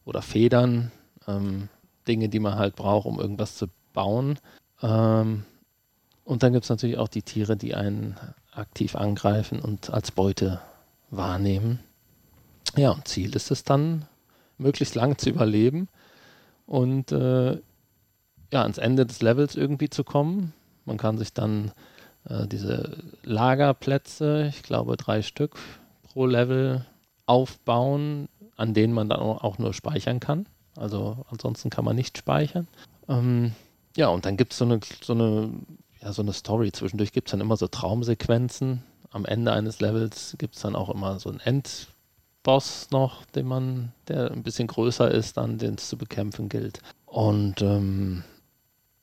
[0.05, 0.91] oder Federn,
[1.27, 1.69] ähm,
[2.09, 4.39] Dinge, die man halt braucht, um irgendwas zu bauen.
[4.83, 5.45] Ähm,
[6.25, 8.17] und dann gibt es natürlich auch die Tiere, die einen
[8.53, 10.61] aktiv angreifen und als Beute
[11.11, 11.81] wahrnehmen.
[12.77, 14.07] Ja, und Ziel ist es dann,
[14.59, 15.89] möglichst lange zu überleben
[16.67, 17.59] und äh,
[18.53, 20.53] ja, ans Ende des Levels irgendwie zu kommen.
[20.85, 21.73] Man kann sich dann
[22.29, 25.57] äh, diese Lagerplätze, ich glaube drei Stück
[26.03, 26.85] pro Level,
[27.27, 30.47] aufbauen, an denen man dann auch nur speichern kann.
[30.77, 32.69] Also ansonsten kann man nicht speichern.
[33.09, 33.53] Ähm,
[33.97, 35.51] ja, und dann gibt es so eine, so, eine,
[36.03, 36.73] ja, so eine Story.
[36.73, 38.83] Zwischendurch gibt es dann immer so Traumsequenzen.
[39.11, 43.93] Am Ende eines Levels gibt es dann auch immer so einen Endboss noch, den man,
[44.09, 46.81] der ein bisschen größer ist, dann den es zu bekämpfen gilt.
[47.07, 48.25] Und ähm,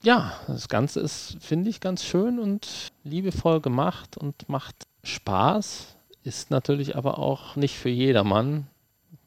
[0.04, 5.96] ja, das Ganze ist, finde ich, ganz schön und liebevoll gemacht und macht Spaß.
[6.24, 8.68] Ist natürlich aber auch nicht für jedermann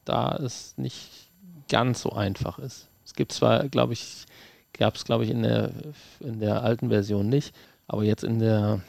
[0.04, 1.30] da es nicht
[1.68, 2.88] ganz so einfach ist.
[3.04, 4.24] Es gibt zwar, glaube ich,
[4.72, 5.72] gab es, glaube ich, in der,
[6.20, 7.54] in der alten Version nicht,
[7.86, 8.80] aber jetzt in der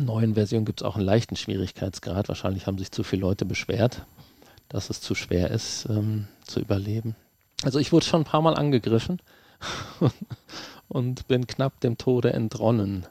[0.00, 2.28] neuen Version gibt es auch einen leichten Schwierigkeitsgrad.
[2.28, 4.04] Wahrscheinlich haben sich zu viele Leute beschwert,
[4.68, 7.16] dass es zu schwer ist, ähm, zu überleben.
[7.62, 9.20] Also ich wurde schon ein paar Mal angegriffen
[10.90, 13.06] und bin knapp dem Tode entronnen.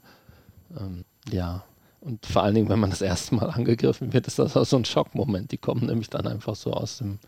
[0.78, 1.64] Ähm, ja,
[2.02, 4.78] und vor allen Dingen, wenn man das erste Mal angegriffen wird, ist das auch so
[4.78, 5.52] ein Schockmoment.
[5.52, 7.20] Die kommen nämlich dann einfach so aus dem,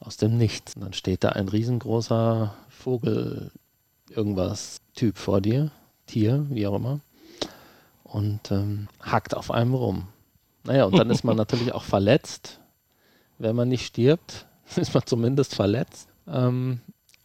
[0.00, 0.74] aus dem Nichts.
[0.74, 3.52] Und dann steht da ein riesengroßer Vogel,
[4.10, 5.70] irgendwas Typ vor dir,
[6.06, 7.00] Tier, wie auch immer,
[8.02, 10.08] und ähm, hackt auf einem rum.
[10.64, 12.60] Naja, und dann ist man natürlich auch verletzt.
[13.38, 14.46] Wenn man nicht stirbt,
[14.76, 16.08] ist man zumindest verletzt.
[16.26, 16.80] Ähm,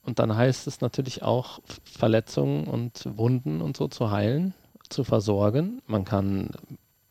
[0.08, 4.54] und dann heißt es natürlich auch, Verletzungen und Wunden und so zu heilen,
[4.88, 5.82] zu versorgen.
[5.86, 6.52] Man kann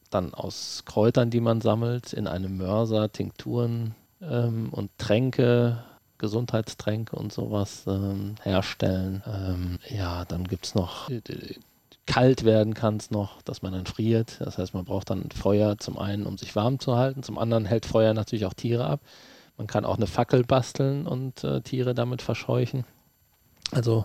[0.08, 5.84] dann aus Kräutern, die man sammelt, in einem Mörser Tinkturen ähm, und Tränke,
[6.16, 9.22] Gesundheitstränke und sowas ähm, herstellen.
[9.26, 11.20] Ähm, ja, dann gibt es noch, äh,
[12.06, 14.38] kalt werden kann es noch, dass man dann friert.
[14.40, 17.66] Das heißt, man braucht dann Feuer zum einen, um sich warm zu halten, zum anderen
[17.66, 19.00] hält Feuer natürlich auch Tiere ab.
[19.56, 22.84] Man kann auch eine Fackel basteln und äh, Tiere damit verscheuchen.
[23.72, 24.04] Also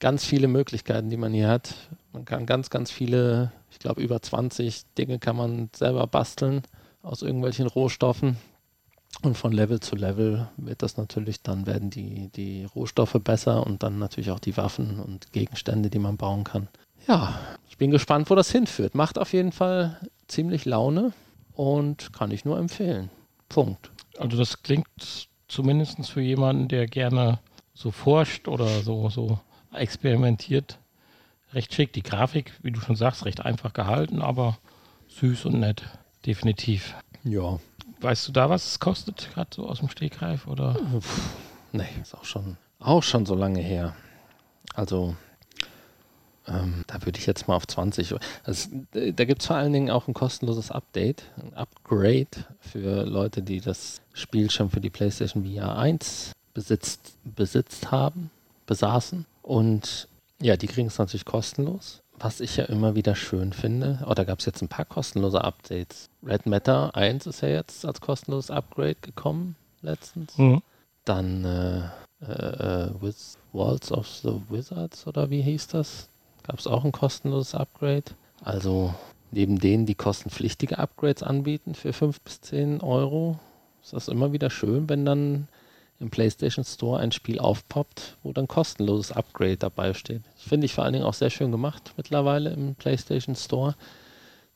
[0.00, 1.74] ganz viele Möglichkeiten, die man hier hat.
[2.12, 6.62] Man kann ganz, ganz viele, ich glaube über 20 Dinge kann man selber basteln
[7.02, 8.36] aus irgendwelchen Rohstoffen.
[9.22, 13.82] Und von Level zu Level wird das natürlich, dann werden die, die Rohstoffe besser und
[13.82, 16.68] dann natürlich auch die Waffen und Gegenstände, die man bauen kann.
[17.06, 18.94] Ja, ich bin gespannt, wo das hinführt.
[18.94, 21.12] Macht auf jeden Fall ziemlich Laune
[21.52, 23.10] und kann ich nur empfehlen.
[23.48, 23.91] Punkt.
[24.18, 27.38] Also das klingt zumindest für jemanden, der gerne
[27.74, 29.38] so forscht oder so, so
[29.72, 30.78] experimentiert,
[31.52, 31.92] recht schick.
[31.92, 34.58] Die Grafik, wie du schon sagst, recht einfach gehalten, aber
[35.08, 35.82] süß und nett.
[36.26, 36.94] Definitiv.
[37.24, 37.58] Ja.
[38.00, 40.46] Weißt du da, was es kostet, gerade so aus dem Stegreif?
[40.46, 40.76] Oder?
[41.72, 43.94] Nee, ist auch schon, auch schon so lange her.
[44.74, 45.16] Also,
[46.46, 48.14] ähm, da würde ich jetzt mal auf 20.
[48.44, 52.28] Also, da gibt es vor allen Dingen auch ein kostenloses Update, ein Upgrade
[52.60, 58.30] für Leute, die das Spiel schon für die PlayStation VR 1 besitzt, besitzt haben,
[58.66, 59.26] besaßen.
[59.42, 60.08] Und
[60.40, 62.00] ja, die kriegen es natürlich kostenlos.
[62.18, 65.42] Was ich ja immer wieder schön finde, oh, da gab es jetzt ein paar kostenlose
[65.42, 66.08] Updates.
[66.24, 70.36] Red Matter 1 ist ja jetzt als kostenloses Upgrade gekommen letztens.
[70.38, 70.62] Mhm.
[71.04, 71.80] Dann äh,
[72.24, 76.08] äh, Wiz Walls of the Wizards oder wie hieß das?
[76.44, 78.04] Gab es auch ein kostenloses Upgrade.
[78.44, 78.94] Also
[79.32, 83.38] neben denen, die kostenpflichtige Upgrades anbieten für 5 bis 10 Euro,
[83.82, 85.48] ist das immer wieder schön, wenn dann
[86.00, 90.22] im PlayStation Store ein Spiel aufpoppt, wo dann kostenloses Upgrade dabei steht.
[90.34, 93.76] Das finde ich vor allen Dingen auch sehr schön gemacht mittlerweile im PlayStation Store,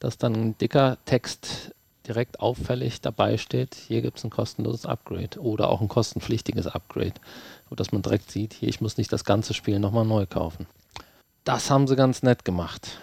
[0.00, 1.72] dass dann ein dicker Text
[2.06, 7.14] direkt auffällig dabei steht, hier gibt es ein kostenloses Upgrade oder auch ein kostenpflichtiges Upgrade,
[7.68, 10.66] sodass man direkt sieht, hier, ich muss nicht das ganze Spiel nochmal neu kaufen.
[11.44, 12.98] Das haben sie ganz nett gemacht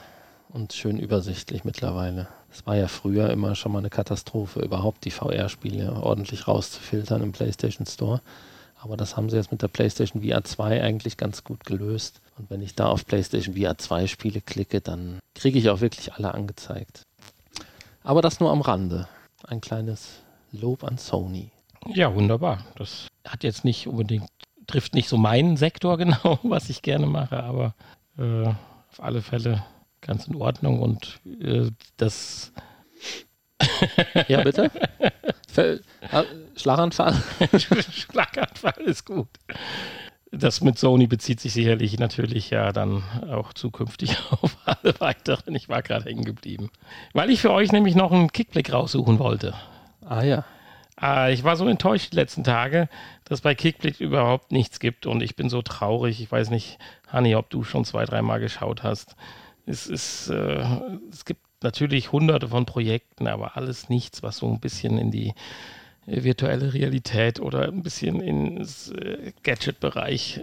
[0.50, 2.28] und schön übersichtlich mittlerweile.
[2.54, 7.32] Es war ja früher immer schon mal eine Katastrophe, überhaupt die VR-Spiele ordentlich rauszufiltern im
[7.32, 8.22] PlayStation Store.
[8.80, 12.22] Aber das haben sie jetzt mit der PlayStation VR 2 eigentlich ganz gut gelöst.
[12.38, 16.14] Und wenn ich da auf PlayStation VR 2 Spiele klicke, dann kriege ich auch wirklich
[16.14, 17.02] alle angezeigt.
[18.04, 19.08] Aber das nur am Rande.
[19.48, 20.20] Ein kleines
[20.52, 21.50] Lob an Sony.
[21.88, 22.66] Ja, wunderbar.
[22.76, 24.30] Das hat jetzt nicht unbedingt,
[24.68, 27.74] trifft nicht so meinen Sektor genau, was ich gerne mache, aber
[28.20, 29.64] äh, auf alle Fälle
[30.06, 32.52] ganz in Ordnung und äh, das.
[34.28, 34.72] ja, bitte?
[36.56, 37.22] Schlaganfall?
[37.58, 39.30] Schlaganfall ist gut.
[40.32, 45.54] Das mit Sony bezieht sich sicherlich natürlich ja dann auch zukünftig auf alle weiteren.
[45.56, 46.72] Ich war gerade hängen geblieben.
[47.14, 49.54] Weil ich für euch nämlich noch einen Kickblick raussuchen wollte.
[50.04, 50.44] Ah ja.
[50.96, 52.88] Ah, ich war so enttäuscht die letzten Tage,
[53.26, 56.22] dass bei Kickblick überhaupt nichts gibt und ich bin so traurig.
[56.22, 59.16] Ich weiß nicht, Hanni, ob du schon zwei, dreimal geschaut hast.
[59.66, 60.66] Es, ist, äh,
[61.12, 65.34] es gibt natürlich hunderte von Projekten, aber alles nichts, was so ein bisschen in die
[66.06, 70.42] äh, virtuelle Realität oder ein bisschen ins äh, Gadget-Bereich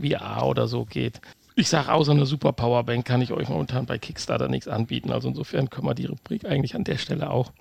[0.00, 1.20] äh, VR oder so geht.
[1.54, 5.12] Ich sage, außer einer Super Powerbank kann ich euch momentan bei Kickstarter nichts anbieten.
[5.12, 7.52] Also insofern können wir die Rubrik eigentlich an der Stelle auch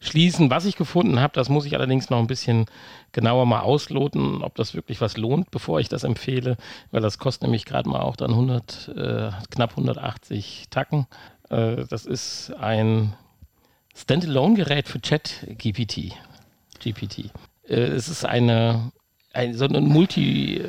[0.00, 0.50] schließen.
[0.50, 2.66] Was ich gefunden habe, das muss ich allerdings noch ein bisschen
[3.12, 6.56] genauer mal ausloten, ob das wirklich was lohnt, bevor ich das empfehle,
[6.90, 11.06] weil das kostet nämlich gerade mal auch dann 100, äh, knapp 180 Tacken.
[11.50, 13.14] Äh, das ist ein
[13.94, 16.12] Standalone-Gerät für Chat-GPT.
[16.78, 17.30] GPT.
[17.68, 18.92] Äh, es ist eine,
[19.32, 20.62] ein, so eine Multi-Box,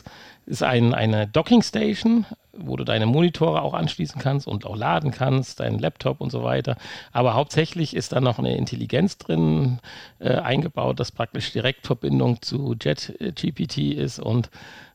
[0.00, 0.04] äh,
[0.48, 2.24] ist ein, eine Docking Station,
[2.56, 6.42] wo du deine Monitore auch anschließen kannst und auch laden kannst, deinen Laptop und so
[6.42, 6.76] weiter.
[7.12, 9.78] Aber hauptsächlich ist da noch eine Intelligenz drin
[10.18, 14.50] äh, eingebaut, das praktisch Direktverbindung zu JetGPT ist und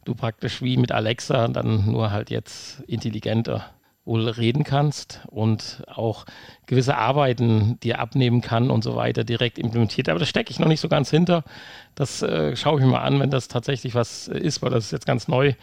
[0.06, 3.70] du praktisch wie mit Alexa dann nur halt jetzt intelligenter
[4.06, 6.26] wohl reden kannst und auch
[6.66, 10.10] gewisse Arbeiten dir abnehmen kann und so weiter direkt implementiert.
[10.10, 11.44] Aber da stecke ich noch nicht so ganz hinter.
[11.96, 14.92] Das äh, schaue ich mir mal an, wenn das tatsächlich was ist, weil das ist
[14.92, 15.54] jetzt ganz neu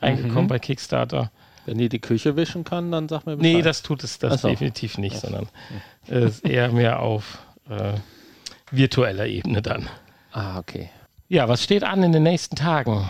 [0.00, 0.48] reingekommen mhm.
[0.48, 1.30] bei Kickstarter.
[1.66, 3.56] Wenn die die Küche wischen kann, dann sag mir Bescheid.
[3.56, 4.48] Nee, das tut es das so.
[4.48, 5.20] definitiv nicht, Ach.
[5.20, 5.48] sondern
[6.08, 7.38] äh, ist eher mehr auf
[7.68, 7.92] äh,
[8.70, 9.88] virtueller Ebene dann.
[10.32, 10.90] Ah, okay.
[11.28, 13.06] Ja, was steht an in den nächsten Tagen?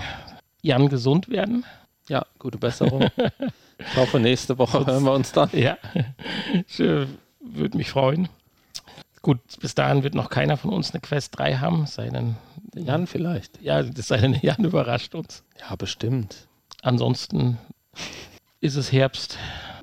[0.62, 1.64] Jan gesund werden?
[2.08, 3.08] Ja, gute Besserung.
[3.80, 5.50] ich hoffe, nächste Woche hören wir uns dann.
[5.52, 5.78] Ja,
[6.78, 8.28] würde mich freuen.
[9.22, 12.36] Gut, bis dahin wird noch keiner von uns eine Quest 3 haben, sei denn.
[12.74, 13.60] Jan vielleicht.
[13.60, 15.44] Ja, das sei denn, Jan überrascht uns.
[15.60, 16.48] Ja, bestimmt.
[16.82, 17.58] Ansonsten
[18.60, 19.38] ist es Herbst.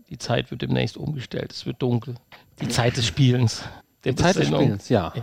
[0.09, 1.51] Die Zeit wird demnächst umgestellt.
[1.51, 2.15] Es wird dunkel.
[2.61, 3.63] Die Zeit des Spielens.
[4.05, 5.13] Die Zeit des Spielens, ja.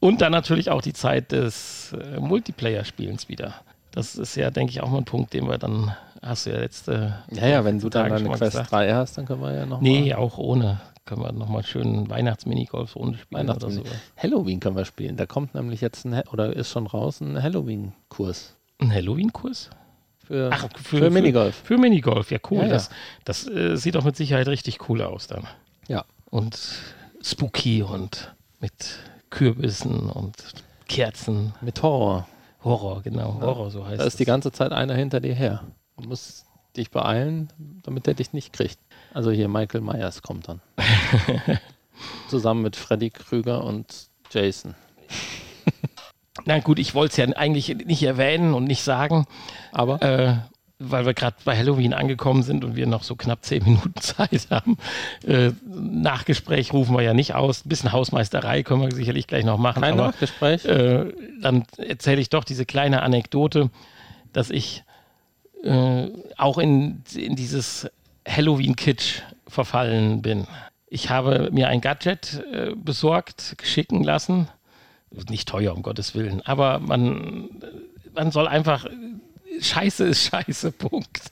[0.00, 3.54] Und dann natürlich auch die Zeit des äh, Multiplayer-Spielens wieder.
[3.90, 6.58] Das ist ja, denke ich, auch mal ein Punkt, den wir dann hast du ja
[6.58, 7.18] letzte.
[7.30, 8.72] Ja, ja, wenn du dann eine Quest gesagt.
[8.72, 9.80] 3 hast, dann können wir ja noch.
[9.80, 10.80] Nee, auch ohne.
[11.06, 13.82] können wir nochmal schön Weihnachts-Minigolf-Runde spielen Weihnachts oder so.
[14.16, 15.16] Halloween können wir spielen.
[15.16, 19.70] Da kommt nämlich jetzt ein, oder ist schon raus ein Halloween-Kurs Ein Halloween-Kurs?
[20.24, 21.56] für, Ach, für, Minigolf.
[21.64, 22.58] Für, Minigolf, ja cool.
[22.58, 22.68] Ja, ja.
[22.68, 22.90] Das,
[23.24, 25.42] das äh, sieht doch mit Sicherheit richtig cool aus dann.
[25.88, 26.04] Ja.
[26.26, 26.56] Und
[27.20, 28.72] spooky und mit
[29.30, 30.36] Kürbissen und
[30.86, 31.52] Kerzen.
[31.60, 32.28] Mit Horror.
[32.62, 33.40] Horror, genau.
[33.40, 34.14] Horror, so heißt Da es.
[34.14, 35.64] ist die ganze Zeit einer hinter dir her.
[36.00, 36.46] Du musst
[36.76, 38.78] dich beeilen, damit er dich nicht kriegt.
[39.12, 40.60] Also hier Michael Myers kommt dann.
[42.28, 44.74] Zusammen mit Freddy Krüger und Jason.
[46.46, 49.26] Na gut, ich wollte es ja eigentlich nicht erwähnen und nicht sagen,
[49.72, 50.36] Aber äh,
[50.78, 54.48] weil wir gerade bei Halloween angekommen sind und wir noch so knapp zehn Minuten Zeit
[54.50, 54.78] haben.
[55.26, 57.64] Äh, Nachgespräch rufen wir ja nicht aus.
[57.64, 59.82] Ein bisschen Hausmeisterei können wir sicherlich gleich noch machen.
[59.82, 60.64] kein aber Nachgespräch.
[60.64, 63.70] äh, dann erzähle ich doch diese kleine Anekdote,
[64.32, 64.84] dass ich
[65.62, 67.88] äh, auch in, in dieses
[68.26, 70.46] Halloween-Kitsch verfallen bin.
[70.88, 74.48] Ich habe mir ein Gadget äh, besorgt, schicken lassen.
[75.28, 77.48] Nicht teuer, um Gottes Willen, aber man,
[78.14, 78.86] man soll einfach.
[79.60, 81.30] Scheiße ist Scheiße, Punkt.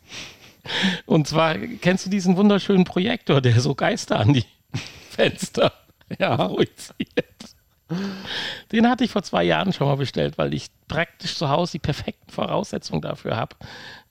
[1.07, 4.45] Und zwar, kennst du diesen wunderschönen Projektor, der so Geister an die
[5.11, 5.73] Fenster
[6.19, 6.37] ja.
[6.37, 7.55] projiziert?
[8.71, 11.79] Den hatte ich vor zwei Jahren schon mal bestellt, weil ich praktisch zu Hause die
[11.79, 13.57] perfekten Voraussetzungen dafür habe.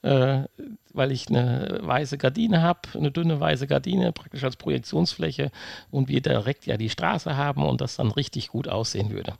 [0.02, 0.44] Äh,
[0.92, 5.50] weil ich eine weiße Gardine habe, eine dünne weiße Gardine, praktisch als Projektionsfläche
[5.90, 9.34] und wir direkt ja die Straße haben und das dann richtig gut aussehen würde.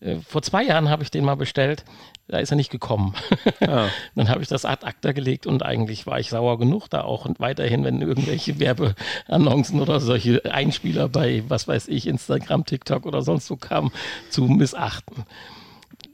[0.00, 1.84] Äh, vor zwei Jahren habe ich den mal bestellt,
[2.28, 3.14] da ist er nicht gekommen.
[3.60, 3.88] Ja.
[4.14, 7.26] Dann habe ich das ad acta gelegt und eigentlich war ich sauer genug, da auch
[7.38, 13.46] weiterhin, wenn irgendwelche Werbeannoncen oder solche Einspieler bei, was weiß ich, Instagram, TikTok oder sonst
[13.46, 13.90] so kamen,
[14.30, 15.24] zu missachten.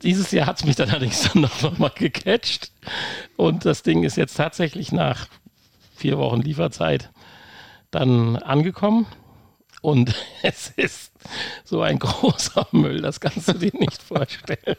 [0.05, 2.71] Dieses Jahr hat es mich dann allerdings dann noch, noch mal gecatcht.
[3.37, 5.29] Und das Ding ist jetzt tatsächlich nach
[5.97, 7.11] vier Wochen Lieferzeit
[7.91, 9.07] dann angekommen.
[9.81, 11.14] Und es ist
[11.65, 14.77] so ein großer Müll, das kannst du dir nicht vorstellen.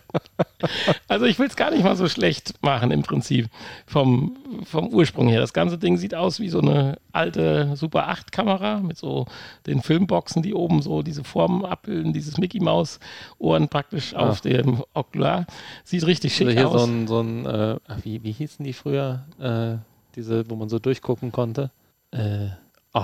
[1.07, 3.49] Also ich will es gar nicht mal so schlecht machen im Prinzip
[3.85, 5.39] vom, vom Ursprung her.
[5.39, 9.25] Das ganze Ding sieht aus wie so eine alte Super 8 Kamera mit so
[9.65, 12.99] den Filmboxen, die oben so diese Formen abbilden, dieses Mickey Maus
[13.37, 15.45] Ohren praktisch auf dem Okular.
[15.83, 16.81] Sieht richtig schick Also hier aus.
[16.81, 19.25] so ein, so ein äh, wie, wie hießen die früher?
[19.39, 19.77] Äh,
[20.15, 21.71] diese, wo man so durchgucken konnte.
[22.11, 22.47] Äh,
[22.93, 23.03] oh,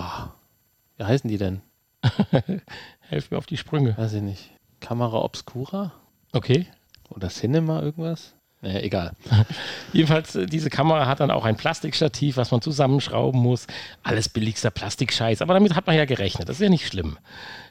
[0.98, 1.62] wie heißen die denn?
[3.02, 3.98] Helf mir auf die Sprünge.
[3.98, 4.50] Weiß ich nicht.
[4.80, 5.94] Kamera Obscura?
[6.34, 6.68] Okay.
[7.10, 8.34] Oder Cinema irgendwas?
[8.62, 9.12] Naja, egal.
[9.94, 13.66] Jedenfalls, äh, diese Kamera hat dann auch ein Plastikstativ, was man zusammenschrauben muss.
[14.04, 15.42] Alles billigster Plastikscheiß.
[15.42, 16.48] Aber damit hat man ja gerechnet.
[16.48, 17.18] Das ist ja nicht schlimm.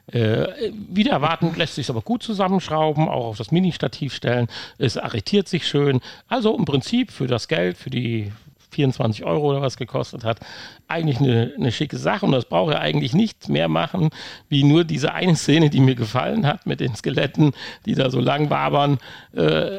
[0.07, 4.47] Äh, wieder erwarten lässt sich aber gut zusammenschrauben, auch auf das Mini-Stativ stellen.
[4.77, 6.01] Es arretiert sich schön.
[6.27, 8.33] Also im Prinzip für das Geld, für die
[8.71, 10.39] 24 Euro oder was gekostet hat,
[10.87, 14.09] eigentlich eine, eine schicke Sache und das braucht er eigentlich nicht mehr machen,
[14.49, 17.53] wie nur diese eine Szene, die mir gefallen hat, mit den Skeletten,
[17.85, 18.99] die da so lang wabern,
[19.33, 19.69] äh,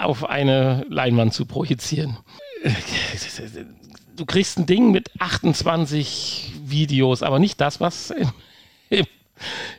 [0.00, 2.16] auf eine Leinwand zu projizieren.
[4.16, 8.32] Du kriegst ein Ding mit 28 Videos, aber nicht das, was im,
[8.90, 9.06] im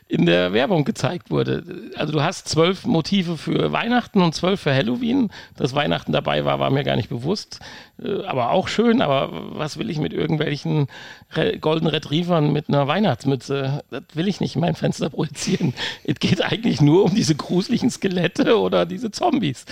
[0.08, 1.64] in der Werbung gezeigt wurde.
[1.96, 5.30] Also du hast zwölf Motive für Weihnachten und zwölf für Halloween.
[5.56, 7.60] Dass Weihnachten dabei war, war mir gar nicht bewusst.
[8.02, 10.88] Äh, Aber auch schön, aber was will ich mit irgendwelchen
[11.32, 13.84] Re Golden Retrievern mit einer Weihnachtsmütze?
[13.90, 15.74] Das will ich nicht in mein Fenster projizieren.
[16.04, 19.64] Es geht eigentlich nur um diese gruseligen Skelette oder diese Zombies.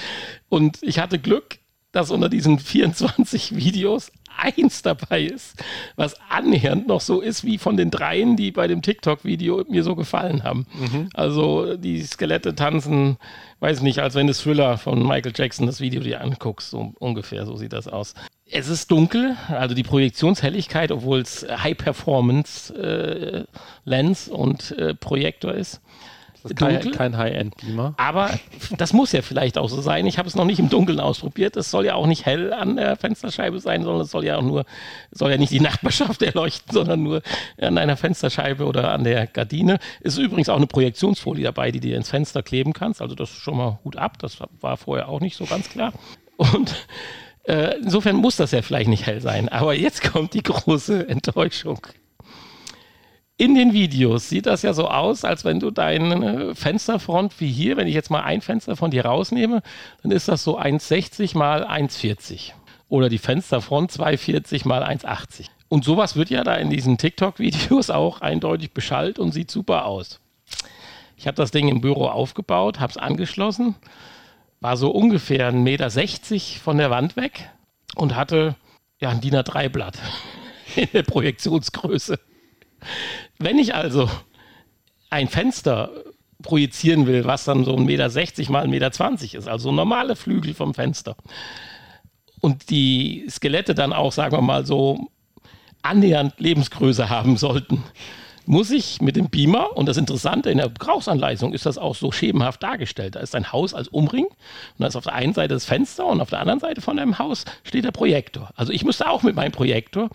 [0.49, 1.59] Und ich hatte Glück,
[1.93, 5.63] dass unter diesen 24 Videos eins dabei ist,
[5.97, 9.97] was annähernd noch so ist wie von den dreien, die bei dem TikTok-Video mir so
[9.97, 10.67] gefallen haben.
[11.15, 13.17] Also die Skelette tanzen,
[13.61, 17.47] weiß nicht, als wenn du Thriller von Michael Jackson das Video dir anguckst, so ungefähr,
[17.47, 18.15] so sieht das aus.
[18.51, 25.83] Es ist dunkel, also die Projektionshelligkeit, obwohl es High-Performance-Lens und äh, Projektor ist.
[26.43, 27.95] Das ist kein, kein High-End-Beamer.
[27.97, 28.31] Aber
[28.77, 30.07] das muss ja vielleicht auch so sein.
[30.07, 31.57] Ich habe es noch nicht im Dunkeln ausprobiert.
[31.57, 34.43] Es soll ja auch nicht hell an der Fensterscheibe sein, sondern es soll ja auch
[34.43, 34.65] nur,
[35.11, 37.23] soll ja nicht die Nachbarschaft erleuchten, sondern nur
[37.61, 39.79] an einer Fensterscheibe oder an der Gardine.
[40.01, 43.03] Es ist übrigens auch eine Projektionsfolie dabei, die dir ins Fenster kleben kannst.
[43.03, 44.19] Also das ist schon mal Hut ab.
[44.19, 45.93] Das war vorher auch nicht so ganz klar.
[46.37, 46.87] Und
[47.45, 49.49] äh, insofern muss das ja vielleicht nicht hell sein.
[49.49, 51.81] Aber jetzt kommt die große Enttäuschung.
[53.41, 57.77] In den Videos sieht das ja so aus, als wenn du deine Fensterfront wie hier,
[57.77, 59.63] wenn ich jetzt mal ein Fenster von dir rausnehme,
[60.03, 62.51] dann ist das so 1,60 mal 1,40.
[62.89, 65.47] Oder die Fensterfront 2,40 mal 1,80.
[65.69, 70.19] Und sowas wird ja da in diesen TikTok-Videos auch eindeutig beschallt und sieht super aus.
[71.17, 73.77] Ich habe das Ding im Büro aufgebaut, habe es angeschlossen,
[74.59, 77.49] war so ungefähr 1,60 Meter von der Wand weg
[77.95, 78.57] und hatte
[79.01, 79.97] ja ein DIN A3-Blatt
[80.75, 82.19] in der Projektionsgröße.
[83.39, 84.11] Wenn ich also
[85.11, 85.91] ein Fenster
[86.43, 90.75] projizieren will, was dann so 1,60 Meter mal 1,20 Meter ist, also normale Flügel vom
[90.75, 91.17] Fenster,
[92.41, 95.09] und die Skelette dann auch, sagen wir mal, so
[95.83, 97.83] annähernd Lebensgröße haben sollten,
[98.47, 102.13] muss ich mit dem Beamer, und das Interessante, in der Gebrauchsanleitung ist das auch so
[102.13, 103.17] schemenhaft dargestellt.
[103.17, 104.35] Da ist ein Haus als Umring und
[104.79, 107.19] da ist auf der einen Seite das Fenster und auf der anderen Seite von einem
[107.19, 108.51] Haus steht der Projektor.
[108.57, 110.09] Also ich müsste auch mit meinem Projektor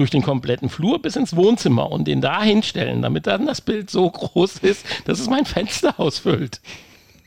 [0.00, 3.90] durch den kompletten Flur bis ins Wohnzimmer und den da hinstellen, damit dann das Bild
[3.90, 6.62] so groß ist, dass es mein Fenster ausfüllt.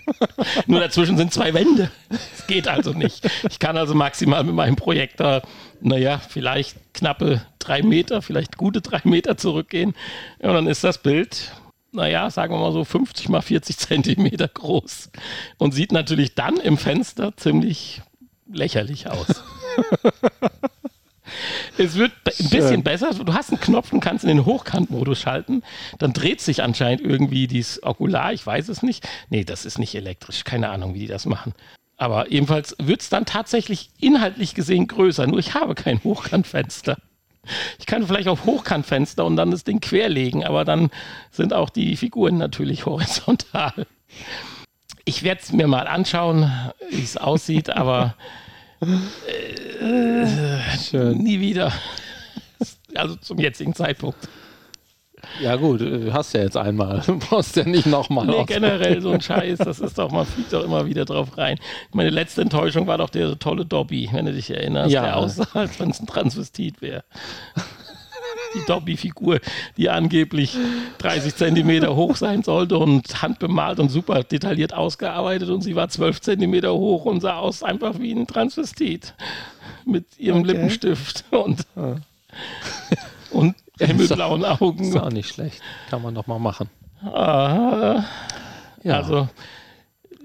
[0.65, 1.91] Nur dazwischen sind zwei Wände.
[2.09, 3.29] Es geht also nicht.
[3.47, 5.43] Ich kann also maximal mit meinem Projektor,
[5.81, 9.93] naja, vielleicht knappe drei Meter, vielleicht gute drei Meter zurückgehen.
[10.39, 11.51] Und dann ist das Bild,
[11.91, 15.11] naja, sagen wir mal so 50 mal 40 Zentimeter groß.
[15.59, 18.01] Und sieht natürlich dann im Fenster ziemlich
[18.51, 19.43] lächerlich aus.
[21.77, 22.83] Es wird ein bisschen Schön.
[22.83, 23.13] besser.
[23.13, 25.63] Du hast einen Knopf und kannst in den Hochkantmodus schalten.
[25.97, 28.33] Dann dreht sich anscheinend irgendwie dieses Okular.
[28.33, 29.07] Ich weiß es nicht.
[29.29, 30.43] Nee, das ist nicht elektrisch.
[30.43, 31.53] Keine Ahnung, wie die das machen.
[31.97, 35.25] Aber ebenfalls wird es dann tatsächlich inhaltlich gesehen größer.
[35.25, 36.97] Nur ich habe kein Hochkantfenster.
[37.79, 40.89] Ich kann vielleicht auf Hochkantfenster und dann das Ding querlegen, aber dann
[41.31, 43.85] sind auch die Figuren natürlich horizontal.
[45.05, 46.49] Ich werde es mir mal anschauen,
[46.89, 48.15] wie es aussieht, aber
[50.89, 51.17] Schön.
[51.17, 51.71] Nie wieder.
[52.95, 54.17] Also zum jetzigen Zeitpunkt.
[55.41, 57.01] Ja gut, du hast ja jetzt einmal.
[57.05, 58.25] Du brauchst ja nicht nochmal.
[58.25, 61.57] Nee, generell so ein Scheiß, das ist doch, man fliegt doch immer wieder drauf rein.
[61.93, 65.03] Meine letzte Enttäuschung war doch der tolle Dobby, wenn du dich erinnerst, ja.
[65.03, 67.03] der aussah, als wenn es ein Transvestit wäre
[68.55, 69.39] die Dobby-Figur,
[69.77, 70.55] die angeblich
[70.99, 76.21] 30 Zentimeter hoch sein sollte und handbemalt und super detailliert ausgearbeitet und sie war 12
[76.21, 79.13] Zentimeter hoch und sah aus einfach wie ein Transvestit
[79.85, 80.51] mit ihrem okay.
[80.51, 81.95] Lippenstift und, ah.
[83.31, 84.83] und himmelblauen Augen.
[84.83, 85.61] Ist auch nicht schlecht.
[85.89, 86.69] Kann man doch mal machen.
[87.03, 88.05] Ah,
[88.83, 88.97] ja.
[88.97, 89.27] Also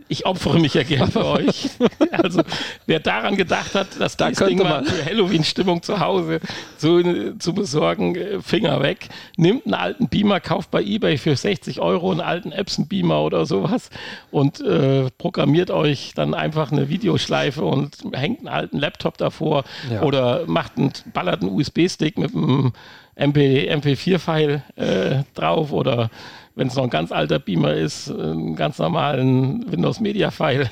[0.08, 1.70] ich opfere mich ja gern für euch.
[2.10, 2.42] Also
[2.86, 6.40] wer daran gedacht hat, dass da das Ding mal für Halloween-Stimmung zu Hause
[6.78, 9.08] zu, zu besorgen, äh, Finger weg.
[9.36, 13.90] Nimmt einen alten Beamer, kauft bei Ebay für 60 Euro einen alten Epson-Beamer oder sowas
[14.30, 20.02] und äh, programmiert euch dann einfach eine Videoschleife und hängt einen alten Laptop davor ja.
[20.02, 22.72] oder macht einen, ballert einen USB-Stick mit einem
[23.18, 26.10] MP, MP4-File äh, drauf oder
[26.58, 30.68] wenn es noch ein ganz alter Beamer ist, einen ganz normalen Windows Media File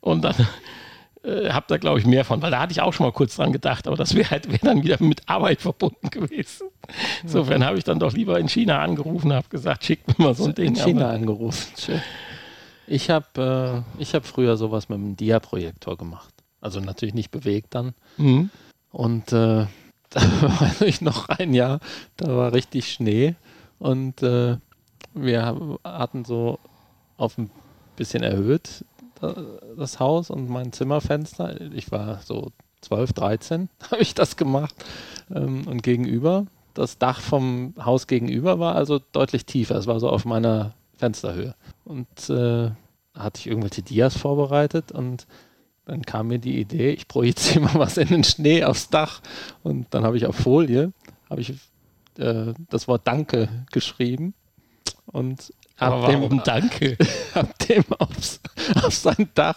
[0.00, 0.36] und dann
[1.24, 3.34] äh, habt ihr, glaube ich, mehr von, weil da hatte ich auch schon mal kurz
[3.34, 6.68] dran gedacht, aber das wäre halt, wär dann wieder mit Arbeit verbunden gewesen.
[7.24, 10.44] Insofern habe ich dann doch lieber in China angerufen, habe gesagt, schickt mir mal so
[10.44, 10.68] ein Ding.
[10.68, 11.72] In China angerufen.
[12.86, 16.32] Ich habe äh, hab früher sowas mit einem Dia-Projektor gemacht.
[16.60, 17.94] Also natürlich nicht bewegt dann.
[18.16, 18.50] Mhm.
[18.92, 19.66] Und äh,
[20.10, 21.80] da weiß ich noch ein Jahr,
[22.16, 23.34] da war richtig Schnee
[23.80, 24.58] und äh,
[25.16, 26.58] wir hatten so
[27.16, 27.50] auf ein
[27.96, 28.84] bisschen erhöht
[29.76, 31.60] das Haus und mein Zimmerfenster.
[31.72, 32.52] Ich war so
[32.82, 34.74] 12, 13, habe ich das gemacht.
[35.34, 39.76] Ähm, und gegenüber, das Dach vom Haus gegenüber war also deutlich tiefer.
[39.76, 41.54] Es war so auf meiner Fensterhöhe.
[41.84, 42.70] Und äh,
[43.14, 45.26] hatte ich irgendwelche Dias vorbereitet und
[45.86, 49.22] dann kam mir die Idee, ich projiziere mal was in den Schnee aufs Dach.
[49.62, 50.92] Und dann habe ich auf Folie,
[51.30, 51.54] habe ich
[52.18, 54.34] äh, das Wort Danke geschrieben
[55.16, 56.98] und ab dem, Danke?
[57.34, 58.40] Ab dem aufs,
[58.82, 59.56] auf sein Dach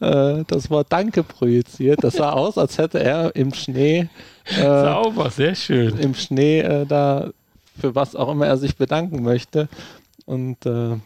[0.00, 2.04] äh, das Wort Danke projiziert.
[2.04, 4.08] Das sah aus, als hätte er im Schnee.
[4.44, 5.98] Äh, Sauber, sehr schön.
[5.98, 7.30] Im Schnee äh, da
[7.78, 9.68] für was auch immer er sich bedanken möchte.
[10.26, 10.96] Und äh,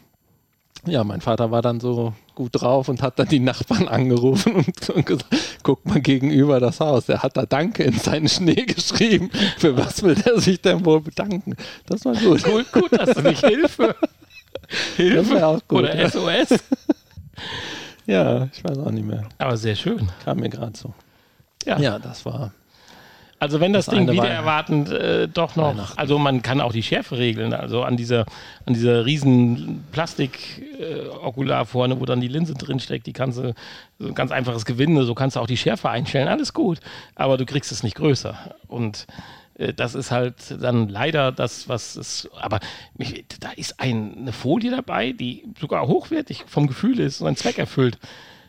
[0.87, 4.91] ja, mein Vater war dann so gut drauf und hat dann die Nachbarn angerufen und,
[4.91, 7.09] und, gesagt, guck mal gegenüber das Haus.
[7.09, 9.31] Er hat da Danke in seinen Schnee geschrieben.
[9.59, 11.57] Für was will er sich denn wohl bedanken?
[11.87, 12.43] Das war gut.
[12.45, 13.95] Gut, gut dass du nicht Hilfe.
[14.97, 15.81] Hilfe auch gut.
[15.81, 16.59] oder SOS.
[18.07, 19.29] ja, ich weiß auch nicht mehr.
[19.39, 20.11] Aber sehr schön.
[20.25, 20.95] Kam mir gerade so.
[21.65, 21.79] Ja.
[21.79, 22.53] ja, das war
[23.39, 26.83] also wenn das, das Ding wieder erwartend äh, doch noch, also man kann auch die
[26.83, 28.27] Schärfe regeln, also an dieser,
[28.65, 33.55] an dieser riesen Plastik-Okular äh, vorne, wo dann die Linse drinsteckt, die kannst du,
[33.99, 36.81] so ein ganz einfaches Gewinde, so kannst du auch die Schärfe einstellen, alles gut,
[37.15, 38.57] aber du kriegst es nicht größer.
[38.69, 39.07] Und
[39.59, 42.61] äh, das ist halt dann leider das, was es, aber
[42.97, 47.37] mich, da ist ein, eine Folie dabei, die sogar hochwertig vom Gefühl ist und einen
[47.37, 47.99] Zweck erfüllt,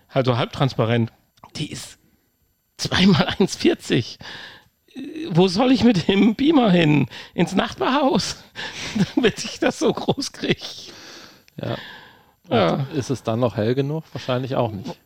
[0.10, 1.12] halt so halbtransparent,
[1.56, 1.98] die ist
[2.78, 4.18] zweimal 1,40
[5.30, 7.08] wo soll ich mit dem Beamer hin?
[7.34, 8.44] Ins Nachbarhaus,
[9.16, 10.62] damit ich das so groß kriege.
[11.62, 11.78] Ja.
[12.50, 12.88] ja.
[12.94, 14.04] Ist es dann noch hell genug?
[14.14, 14.98] Wahrscheinlich auch nicht.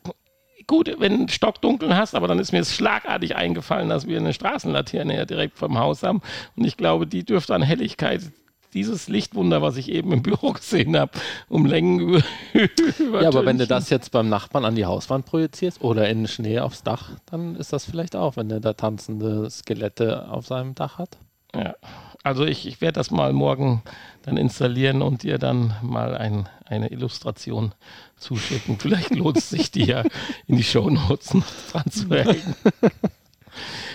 [0.67, 4.33] gut, wenn du stockdunkel hast, aber dann ist mir es schlagartig eingefallen, dass wir eine
[4.33, 6.21] Straßenlaterne ja direkt vom Haus haben.
[6.55, 8.31] Und ich glaube, die dürfte an Helligkeit
[8.73, 11.11] dieses Lichtwunder, was ich eben im Büro gesehen habe,
[11.47, 11.99] um Längen
[12.99, 13.21] über.
[13.21, 16.27] ja, aber wenn du das jetzt beim Nachbarn an die Hauswand projizierst oder in den
[16.27, 20.75] Schnee aufs Dach, dann ist das vielleicht auch, wenn der da tanzende Skelette auf seinem
[20.75, 21.17] Dach hat.
[21.55, 21.75] Ja,
[22.23, 23.81] also ich, ich werde das mal morgen
[24.23, 27.73] dann installieren und dir dann mal ein, eine Illustration
[28.17, 28.77] zuschicken.
[28.77, 30.03] Vielleicht lohnt es sich, die ja
[30.45, 32.55] in die Shownotes noch dran zu hängen.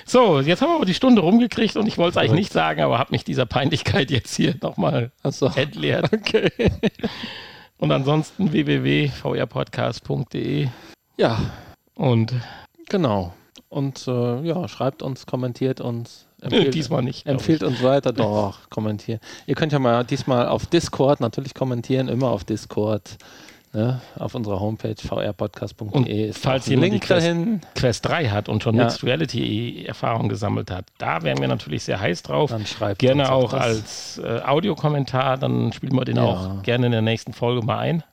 [0.07, 2.83] So, jetzt haben wir aber die Stunde rumgekriegt und ich wollte es eigentlich nicht sagen,
[2.83, 5.47] aber habe mich dieser Peinlichkeit jetzt hier nochmal so.
[5.47, 6.13] entleert.
[6.13, 6.51] Okay.
[7.79, 10.69] Und ansonsten www.vrpodcast.de.
[11.17, 11.39] Ja.
[11.95, 12.35] Und
[12.89, 13.33] genau.
[13.69, 16.27] Und äh, ja, schreibt uns, kommentiert uns.
[16.41, 17.27] Empfehlt, diesmal nicht.
[17.27, 19.21] Empfiehlt uns weiter, doch, kommentieren.
[19.47, 23.17] Ihr könnt ja mal diesmal auf Discord natürlich kommentieren, immer auf Discord.
[23.75, 27.61] Ne, auf unserer Homepage vrpodcast.de ist falls jemand Link Quest, dahin.
[27.75, 28.85] Quest 3 hat und schon ja.
[28.85, 32.51] Mixed Reality Erfahrung gesammelt hat, da wären wir natürlich sehr heiß drauf.
[32.51, 33.61] Dann schreibt gerne auch das.
[33.61, 36.23] als äh, Audiokommentar, dann spielen wir den ja.
[36.23, 38.05] auch gerne in der nächsten Folge mal ein.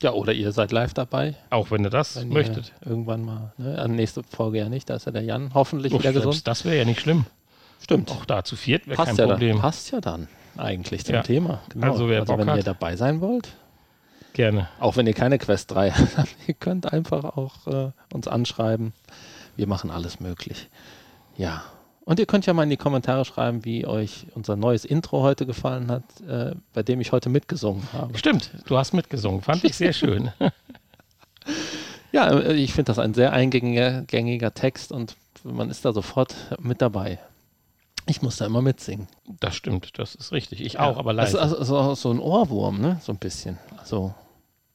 [0.00, 1.34] Ja, oder ihr seid live dabei.
[1.50, 2.72] Auch wenn ihr das wenn möchtet.
[2.80, 3.52] Ihr irgendwann mal.
[3.58, 3.86] Ne?
[3.86, 6.46] Nächste Folge ja nicht, da ist ja der Jan hoffentlich oh, wieder gesund.
[6.46, 7.26] Das wäre ja nicht schlimm.
[7.82, 8.10] Stimmt.
[8.10, 9.56] Auch da zu viert wäre kein ja Problem.
[9.56, 11.22] Dann, passt ja dann eigentlich zum ja.
[11.22, 11.60] Thema.
[11.68, 11.92] Genau.
[11.92, 12.56] Also, wer also wenn hat.
[12.56, 13.50] ihr dabei sein wollt,
[14.32, 14.68] Gerne.
[14.78, 18.92] Auch wenn ihr keine Quest 3 habt, ihr könnt einfach auch äh, uns anschreiben.
[19.56, 20.68] Wir machen alles möglich.
[21.36, 21.64] Ja.
[22.04, 25.46] Und ihr könnt ja mal in die Kommentare schreiben, wie euch unser neues Intro heute
[25.46, 28.16] gefallen hat, äh, bei dem ich heute mitgesungen habe.
[28.16, 29.42] Stimmt, du hast mitgesungen.
[29.42, 30.32] Fand ich sehr schön.
[32.12, 36.34] ja, äh, ich finde das ein sehr eingängiger gängiger Text und man ist da sofort
[36.58, 37.18] mit dabei.
[38.06, 39.06] Ich muss da immer mitsingen.
[39.40, 40.60] Das stimmt, das ist richtig.
[40.60, 41.30] Ich ja, auch, aber leider.
[41.32, 43.00] Das ist also so ein Ohrwurm, ne?
[43.02, 43.58] So ein bisschen.
[43.78, 44.14] Also,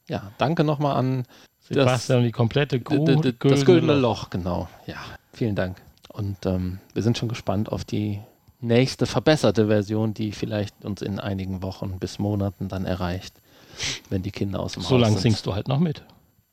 [0.07, 1.25] ja, danke nochmal an
[1.59, 3.05] Sebastian, das, die komplette Crew.
[3.39, 4.67] Das güldene Loch, genau.
[4.85, 4.97] Ja,
[5.33, 5.81] vielen Dank.
[6.09, 8.21] Und ähm, wir sind schon gespannt auf die
[8.61, 13.35] nächste verbesserte Version, die vielleicht uns in einigen Wochen bis Monaten dann erreicht,
[14.09, 14.99] wenn die Kinder aus dem so Haus sind.
[14.99, 16.03] So lange singst du halt noch mit.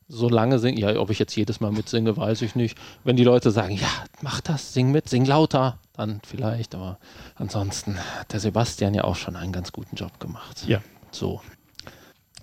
[0.09, 2.77] So lange singen, ja, ob ich jetzt jedes Mal mitsinge, weiß ich nicht.
[3.05, 3.89] Wenn die Leute sagen, ja,
[4.21, 6.99] mach das, sing mit, sing lauter, dann vielleicht, aber
[7.37, 10.65] ansonsten hat der Sebastian ja auch schon einen ganz guten Job gemacht.
[10.67, 10.83] Ja.
[11.11, 11.41] So.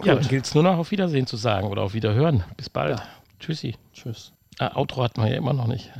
[0.03, 2.43] Ja, dann gilt es nur noch auf Wiedersehen zu sagen oder auf Wiederhören.
[2.55, 2.99] Bis bald.
[2.99, 3.05] Ja.
[3.39, 3.75] Tschüssi.
[3.93, 4.31] Tschüss.
[4.59, 5.91] Ah, Outro hatten wir ja immer noch nicht.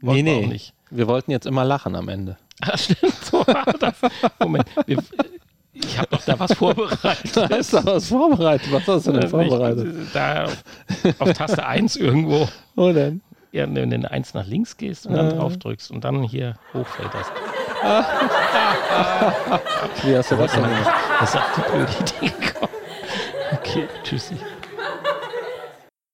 [0.00, 0.40] Wollten nee, nee.
[0.42, 0.74] Wir, nicht.
[0.90, 2.36] wir wollten jetzt immer lachen am Ende.
[2.60, 3.14] Ah, stimmt.
[3.30, 3.44] So.
[4.40, 4.66] Moment.
[4.86, 4.98] Wir,
[5.84, 7.36] ich habe doch da was vorbereitet.
[7.36, 8.72] Da ist da was vorbereitet.
[8.72, 9.94] Was hast du denn vorbereitet?
[10.12, 10.62] da auf,
[11.18, 12.48] auf Taste 1 irgendwo.
[12.74, 13.22] Wo denn?
[13.52, 15.34] Ja, wenn du eins nach links gehst und dann äh.
[15.34, 17.26] drauf drückst und dann hier hochfällt das.
[20.04, 20.94] Wie hast du das denn gemacht?
[21.18, 22.72] Das ist auf die blöde Idee gekommen.
[23.52, 24.36] Okay, tschüssi.